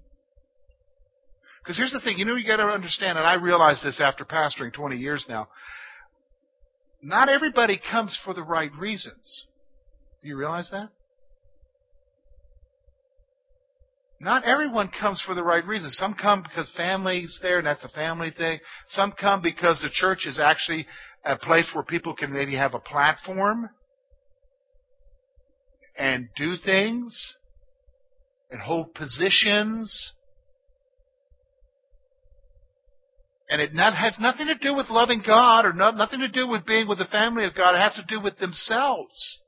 Because 1.62 1.78
here's 1.78 1.92
the 1.92 2.00
thing, 2.00 2.18
you 2.18 2.26
know, 2.26 2.36
you 2.36 2.46
got 2.46 2.58
to 2.58 2.64
understand, 2.64 3.16
and 3.16 3.26
I 3.26 3.34
realize 3.34 3.80
this 3.82 3.98
after 3.98 4.26
pastoring 4.26 4.74
20 4.74 4.96
years 4.96 5.24
now. 5.26 5.48
Not 7.02 7.30
everybody 7.30 7.80
comes 7.90 8.18
for 8.22 8.34
the 8.34 8.42
right 8.42 8.70
reasons. 8.78 9.46
Do 10.20 10.28
you 10.28 10.36
realize 10.36 10.68
that? 10.72 10.90
Not 14.20 14.44
everyone 14.44 14.90
comes 15.00 15.22
for 15.24 15.34
the 15.34 15.42
right 15.42 15.64
reasons. 15.66 15.96
Some 15.96 16.12
come 16.12 16.42
because 16.42 16.70
family's 16.76 17.38
there 17.40 17.56
and 17.56 17.66
that's 17.66 17.84
a 17.84 17.88
family 17.88 18.30
thing. 18.36 18.58
Some 18.88 19.12
come 19.18 19.40
because 19.40 19.80
the 19.80 19.88
church 19.90 20.26
is 20.26 20.38
actually 20.38 20.86
a 21.24 21.36
place 21.36 21.70
where 21.74 21.84
people 21.84 22.14
can 22.14 22.32
maybe 22.32 22.56
have 22.56 22.74
a 22.74 22.80
platform 22.80 23.68
and 25.96 26.28
do 26.36 26.54
things 26.64 27.36
and 28.50 28.60
hold 28.60 28.94
positions. 28.94 30.12
And 33.48 33.60
it 33.60 33.74
not, 33.74 33.96
has 33.96 34.16
nothing 34.20 34.46
to 34.46 34.54
do 34.54 34.74
with 34.74 34.90
loving 34.90 35.22
God 35.26 35.66
or 35.66 35.72
not, 35.72 35.96
nothing 35.96 36.20
to 36.20 36.28
do 36.28 36.48
with 36.48 36.64
being 36.66 36.88
with 36.88 36.98
the 36.98 37.04
family 37.06 37.44
of 37.44 37.54
God. 37.54 37.74
It 37.74 37.80
has 37.80 37.94
to 37.94 38.04
do 38.08 38.20
with 38.22 38.38
themselves. 38.38 39.40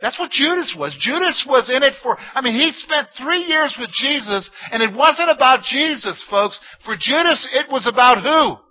That's 0.00 0.18
what 0.18 0.30
Judas 0.30 0.74
was. 0.76 0.96
Judas 0.98 1.44
was 1.46 1.68
in 1.68 1.82
it 1.82 1.92
for, 2.02 2.16
I 2.34 2.40
mean, 2.40 2.54
he 2.54 2.72
spent 2.72 3.08
three 3.20 3.44
years 3.44 3.76
with 3.78 3.90
Jesus, 3.90 4.50
and 4.72 4.82
it 4.82 4.96
wasn't 4.96 5.30
about 5.30 5.62
Jesus, 5.62 6.24
folks. 6.30 6.58
For 6.86 6.96
Judas, 6.98 7.46
it 7.52 7.70
was 7.70 7.86
about 7.86 8.22
who? 8.22 8.69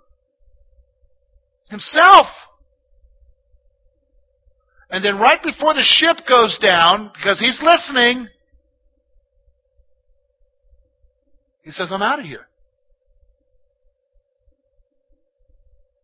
Himself. 1.70 2.26
And 4.90 5.04
then 5.04 5.18
right 5.18 5.40
before 5.42 5.72
the 5.74 5.84
ship 5.84 6.26
goes 6.28 6.58
down, 6.58 7.12
because 7.14 7.38
he's 7.38 7.60
listening, 7.62 8.26
he 11.62 11.70
says, 11.70 11.90
I'm 11.92 12.02
out 12.02 12.18
of 12.18 12.24
here. 12.24 12.48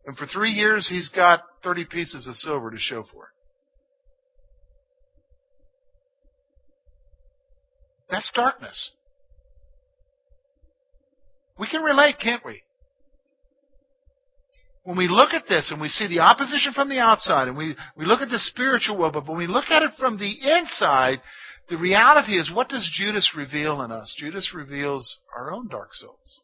And 0.05 0.15
for 0.15 0.25
three 0.25 0.51
years, 0.51 0.87
he's 0.87 1.09
got 1.09 1.41
30 1.63 1.83
pieces 1.85 2.27
of 2.27 2.35
silver 2.35 2.71
to 2.71 2.77
show 2.79 3.03
for 3.03 3.25
it. 3.25 3.29
That's 8.09 8.31
darkness. 8.33 8.93
We 11.59 11.67
can 11.67 11.81
relate, 11.81 12.15
can't 12.23 12.45
we? 12.45 12.61
when 14.87 14.95
we 14.95 15.09
look 15.09 15.33
at 15.33 15.49
this 15.49 15.69
and 15.69 15.81
we 15.81 15.89
see 15.89 16.07
the 16.07 16.19
opposition 16.19 16.71
from 16.71 16.87
the 16.87 16.97
outside 16.97 17.49
and 17.49 17.57
we, 17.57 17.75
we 17.97 18.05
look 18.05 18.21
at 18.21 18.29
the 18.29 18.39
spiritual 18.39 18.97
world, 18.97 19.11
but 19.11 19.27
when 19.27 19.37
we 19.37 19.45
look 19.45 19.65
at 19.69 19.83
it 19.83 19.91
from 19.99 20.17
the 20.17 20.33
inside, 20.49 21.19
the 21.69 21.77
reality 21.77 22.39
is 22.39 22.49
what 22.49 22.69
does 22.69 22.89
Judas 22.93 23.33
reveal 23.35 23.81
in 23.81 23.91
us? 23.91 24.15
Judas 24.17 24.53
reveals 24.55 25.17
our 25.35 25.51
own 25.51 25.67
dark 25.67 25.89
souls. 25.91 26.39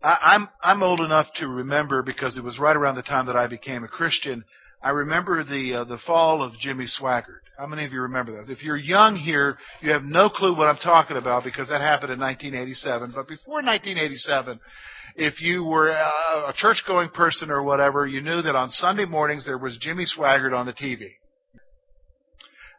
I, 0.00 0.34
am 0.36 0.48
I'm, 0.62 0.76
I'm 0.76 0.82
old 0.84 1.00
enough 1.00 1.26
to 1.40 1.48
remember 1.48 2.04
because 2.04 2.38
it 2.38 2.44
was 2.44 2.60
right 2.60 2.76
around 2.76 2.94
the 2.94 3.02
time 3.02 3.26
that 3.26 3.36
I 3.36 3.48
became 3.48 3.82
a 3.82 3.88
Christian. 3.88 4.44
I 4.80 4.90
remember 4.90 5.42
the 5.42 5.80
uh, 5.80 5.84
the 5.84 5.98
fall 6.06 6.40
of 6.40 6.52
Jimmy 6.60 6.86
Swaggart. 6.86 7.42
How 7.58 7.66
many 7.66 7.84
of 7.84 7.92
you 7.92 8.02
remember 8.02 8.32
that? 8.32 8.50
If 8.50 8.62
you're 8.62 8.76
young 8.76 9.16
here, 9.16 9.58
you 9.82 9.90
have 9.90 10.04
no 10.04 10.30
clue 10.30 10.56
what 10.56 10.68
I'm 10.68 10.78
talking 10.78 11.18
about 11.18 11.42
because 11.44 11.68
that 11.68 11.80
happened 11.80 12.12
in 12.12 12.20
1987. 12.20 13.12
But 13.14 13.28
before 13.28 13.56
1987, 13.56 14.58
if 15.16 15.40
you 15.40 15.64
were 15.64 15.88
a 15.88 16.52
church-going 16.56 17.10
person 17.10 17.50
or 17.50 17.62
whatever, 17.62 18.06
you 18.06 18.20
knew 18.20 18.42
that 18.42 18.54
on 18.54 18.70
Sunday 18.70 19.04
mornings 19.04 19.44
there 19.44 19.58
was 19.58 19.76
Jimmy 19.80 20.04
Swaggart 20.04 20.56
on 20.56 20.66
the 20.66 20.72
TV. 20.72 21.08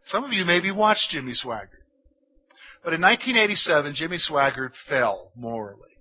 Some 0.06 0.24
of 0.24 0.32
you 0.32 0.46
maybe 0.46 0.72
watched 0.72 1.10
Jimmy 1.12 1.34
Swaggart. 1.34 1.82
But 2.84 2.94
in 2.94 3.02
1987, 3.02 3.94
Jimmy 3.96 4.18
Swaggart 4.18 4.72
fell 4.90 5.32
morally. 5.36 5.92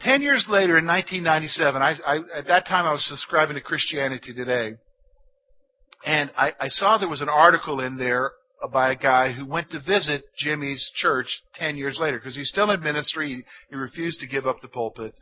Ten 0.00 0.22
years 0.22 0.46
later, 0.48 0.78
in 0.78 0.86
1997, 0.86 1.82
I, 1.82 1.94
I, 2.06 2.38
at 2.38 2.46
that 2.46 2.66
time 2.66 2.86
I 2.86 2.92
was 2.92 3.04
subscribing 3.06 3.56
to 3.56 3.60
Christianity 3.60 4.32
Today, 4.32 4.74
and 6.04 6.30
I, 6.36 6.52
I 6.60 6.68
saw 6.68 6.96
there 6.98 7.08
was 7.08 7.22
an 7.22 7.28
article 7.28 7.80
in 7.80 7.96
there 7.96 8.30
by 8.72 8.90
a 8.90 8.96
guy 8.96 9.32
who 9.32 9.46
went 9.46 9.70
to 9.70 9.80
visit 9.80 10.24
Jimmy's 10.38 10.90
church 10.94 11.42
ten 11.54 11.76
years 11.76 11.98
later 12.00 12.18
because 12.18 12.36
he's 12.36 12.48
still 12.48 12.70
in 12.70 12.82
ministry. 12.82 13.44
He 13.70 13.76
refused 13.76 14.20
to 14.20 14.26
give 14.26 14.46
up 14.46 14.60
the 14.60 14.68
pulpit, 14.68 15.14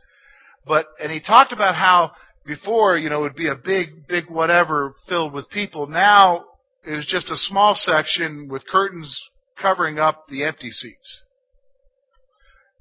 but 0.65 0.85
and 1.01 1.11
he 1.11 1.19
talked 1.19 1.51
about 1.51 1.75
how 1.75 2.11
before 2.45 2.97
you 2.97 3.09
know 3.09 3.19
it 3.19 3.23
would 3.23 3.35
be 3.35 3.49
a 3.49 3.55
big, 3.55 4.07
big 4.07 4.29
whatever 4.29 4.93
filled 5.07 5.33
with 5.33 5.49
people. 5.49 5.87
Now 5.87 6.45
it 6.85 6.95
was 6.95 7.05
just 7.05 7.29
a 7.29 7.37
small 7.37 7.75
section 7.75 8.47
with 8.49 8.67
curtains 8.67 9.19
covering 9.61 9.99
up 9.99 10.25
the 10.27 10.43
empty 10.43 10.69
seats. 10.69 11.23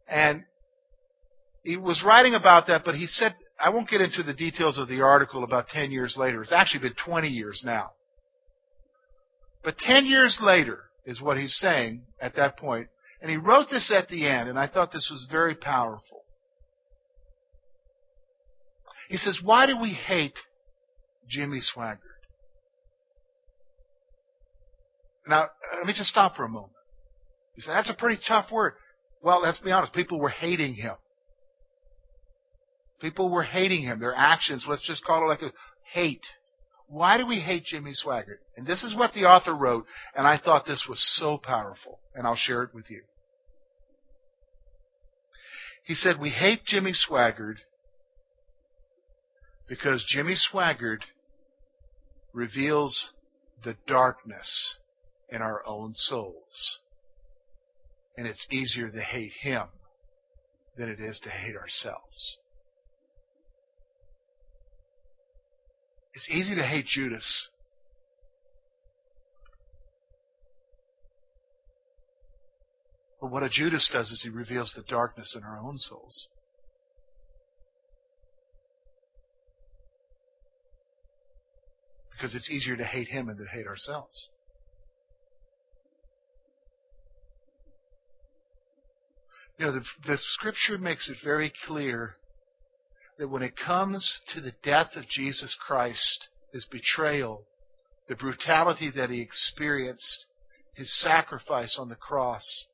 And 0.08 0.44
he 1.62 1.76
was 1.76 2.02
writing 2.04 2.34
about 2.34 2.66
that, 2.66 2.82
but 2.84 2.94
he 2.94 3.06
said, 3.06 3.34
I 3.58 3.70
won't 3.70 3.88
get 3.88 4.00
into 4.00 4.22
the 4.22 4.34
details 4.34 4.78
of 4.78 4.88
the 4.88 5.00
article 5.00 5.44
about 5.44 5.68
10 5.68 5.90
years 5.90 6.14
later. 6.16 6.42
It's 6.42 6.52
actually 6.52 6.80
been 6.80 6.96
20 7.04 7.28
years 7.28 7.62
now. 7.64 7.92
But 9.64 9.78
10 9.78 10.04
years 10.04 10.38
later 10.40 10.84
is 11.06 11.20
what 11.20 11.38
he's 11.38 11.56
saying 11.58 12.02
at 12.20 12.36
that 12.36 12.58
point. 12.58 12.88
And 13.20 13.30
he 13.30 13.38
wrote 13.38 13.68
this 13.70 13.90
at 13.90 14.08
the 14.08 14.28
end, 14.28 14.50
and 14.50 14.58
I 14.58 14.66
thought 14.66 14.92
this 14.92 15.08
was 15.10 15.26
very 15.30 15.54
powerful. 15.54 16.24
He 19.08 19.16
says, 19.16 19.38
Why 19.42 19.66
do 19.66 19.80
we 19.80 19.94
hate 19.94 20.38
Jimmy 21.28 21.60
Swaggart? 21.60 21.98
Now, 25.26 25.48
let 25.76 25.86
me 25.86 25.94
just 25.96 26.10
stop 26.10 26.36
for 26.36 26.44
a 26.44 26.48
moment. 26.48 26.72
You 27.56 27.62
say, 27.62 27.72
that's 27.72 27.90
a 27.90 27.94
pretty 27.94 28.20
tough 28.26 28.50
word. 28.50 28.74
Well, 29.22 29.40
let's 29.40 29.60
be 29.60 29.70
honest. 29.70 29.94
People 29.94 30.20
were 30.20 30.28
hating 30.28 30.74
him. 30.74 30.96
People 33.00 33.30
were 33.30 33.42
hating 33.42 33.82
him. 33.82 34.00
Their 34.00 34.14
actions, 34.14 34.66
let's 34.68 34.86
just 34.86 35.04
call 35.04 35.24
it 35.24 35.28
like 35.28 35.42
a 35.42 35.52
hate. 35.92 36.24
Why 36.86 37.18
do 37.18 37.26
we 37.26 37.40
hate 37.40 37.64
Jimmy 37.64 37.92
Swaggart? 37.92 38.40
And 38.56 38.66
this 38.66 38.82
is 38.82 38.94
what 38.94 39.14
the 39.14 39.24
author 39.24 39.54
wrote, 39.54 39.86
and 40.14 40.26
I 40.26 40.38
thought 40.38 40.66
this 40.66 40.86
was 40.88 41.02
so 41.18 41.38
powerful, 41.38 41.98
and 42.14 42.26
I'll 42.26 42.36
share 42.36 42.62
it 42.62 42.74
with 42.74 42.90
you. 42.90 43.02
He 45.84 45.94
said, 45.94 46.20
We 46.20 46.30
hate 46.30 46.64
Jimmy 46.64 46.92
Swaggart 46.92 47.56
because 49.68 50.04
Jimmy 50.08 50.34
Swaggart 50.34 51.02
reveals 52.32 53.12
the 53.64 53.76
darkness 53.86 54.76
in 55.30 55.42
our 55.42 55.62
own 55.66 55.94
souls. 55.94 56.78
And 58.16 58.26
it's 58.26 58.46
easier 58.50 58.90
to 58.90 59.00
hate 59.00 59.32
him 59.40 59.68
than 60.76 60.88
it 60.88 61.00
is 61.00 61.18
to 61.24 61.30
hate 61.30 61.56
ourselves. 61.56 62.38
It's 66.14 66.30
easy 66.30 66.54
to 66.54 66.62
hate 66.62 66.86
Judas. 66.86 67.48
But 73.20 73.32
what 73.32 73.42
a 73.42 73.48
Judas 73.48 73.88
does 73.92 74.10
is 74.10 74.22
he 74.22 74.28
reveals 74.28 74.72
the 74.76 74.82
darkness 74.82 75.34
in 75.36 75.42
our 75.42 75.58
own 75.58 75.76
souls. 75.76 76.28
Because 82.12 82.34
it's 82.34 82.48
easier 82.48 82.76
to 82.76 82.84
hate 82.84 83.08
him 83.08 83.26
than 83.26 83.38
to 83.38 83.44
hate 83.52 83.66
ourselves. 83.66 84.28
You 89.58 89.66
know, 89.66 89.72
the, 89.72 89.84
the 90.06 90.16
scripture 90.18 90.78
makes 90.78 91.08
it 91.08 91.16
very 91.24 91.52
clear 91.66 92.16
that 93.18 93.28
when 93.28 93.42
it 93.42 93.54
comes 93.56 94.22
to 94.34 94.40
the 94.40 94.52
death 94.62 94.90
of 94.96 95.08
Jesus 95.08 95.56
Christ, 95.66 96.28
his 96.52 96.64
betrayal, 96.64 97.44
the 98.08 98.16
brutality 98.16 98.90
that 98.94 99.10
he 99.10 99.20
experienced, 99.20 100.26
his 100.74 101.00
sacrifice 101.00 101.76
on 101.78 101.88
the 101.88 101.94
cross, 101.94 102.66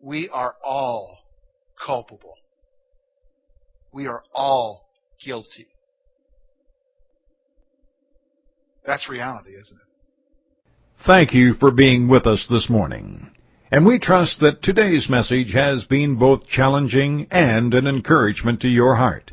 we 0.00 0.28
are 0.28 0.54
all 0.64 1.18
culpable. 1.84 2.34
We 3.92 4.06
are 4.06 4.22
all 4.34 4.88
guilty. 5.24 5.66
That's 8.86 9.08
reality, 9.08 9.50
isn't 9.50 9.76
it? 9.76 11.06
Thank 11.06 11.34
you 11.34 11.54
for 11.54 11.70
being 11.70 12.08
with 12.08 12.26
us 12.26 12.46
this 12.50 12.68
morning. 12.68 13.30
And 13.70 13.86
we 13.86 13.98
trust 13.98 14.40
that 14.40 14.62
today's 14.62 15.08
message 15.08 15.52
has 15.54 15.84
been 15.84 16.16
both 16.16 16.46
challenging 16.46 17.26
and 17.30 17.72
an 17.72 17.86
encouragement 17.86 18.60
to 18.60 18.68
your 18.68 18.96
heart. 18.96 19.32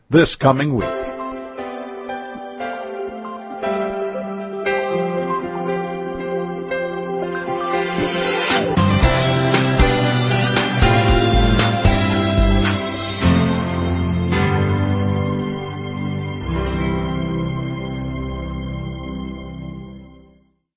this 0.11 0.35
coming 0.41 0.75
week. 0.75 1.10